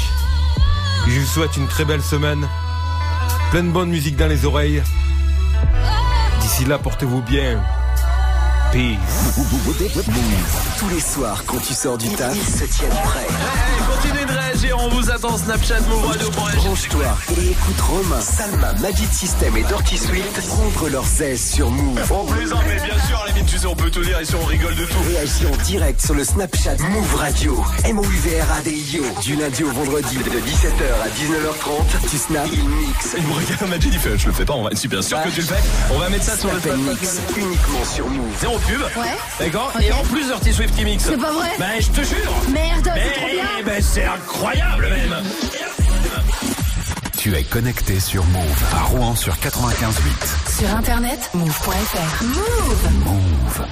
[1.06, 2.46] Je vous souhaite une très belle semaine.
[3.50, 4.82] Plein de bonne musique dans les oreilles.
[6.42, 7.62] D'ici là, portez-vous bien.
[8.72, 9.40] Peace.
[10.78, 13.26] Tous les soirs, quand tu sors du taf, ils se tiennent prêts.
[13.90, 16.64] Continuez de réagir, on vous attend Snapchat, Move Radio pour réagir.
[16.64, 22.00] Branche-toi et écoute Romain, Salma, Magic System et Dirty Swift prendre leurs aises sur Move.
[22.10, 24.74] On plaisante, mais bien sûr, les tu sais, on peut tout lire ici, on rigole
[24.74, 24.98] de tout.
[25.08, 27.64] Réagis en direct sur le Snapchat Move Radio.
[27.84, 29.20] M-O-U-V-R-A-D-I-O.
[29.22, 32.10] Du lundi au vendredi de 17h à 19h30.
[32.10, 33.14] Tu snaps, il mix.
[33.16, 35.22] Il me regarde Magic, il fait, je le fais pas, on va être super sûr
[35.22, 35.62] que tu le fais.
[35.94, 38.38] On va mettre ça sur le mix uniquement sur Move.
[38.40, 38.80] Zéro pub.
[38.80, 39.16] Ouais.
[39.38, 41.04] D'accord Et en plus Dirty Swift qui mixe.
[41.04, 42.32] C'est pas vrai Ben, je te jure.
[42.52, 43.64] Merde, c'est trop bien.
[43.64, 44.04] ben, c'est
[44.48, 45.24] incroyable même.
[47.18, 50.58] Tu es connecté sur Move à Rouen sur 95.8.
[50.58, 52.24] Sur internet, move.fr.
[52.24, 53.66] Move Move.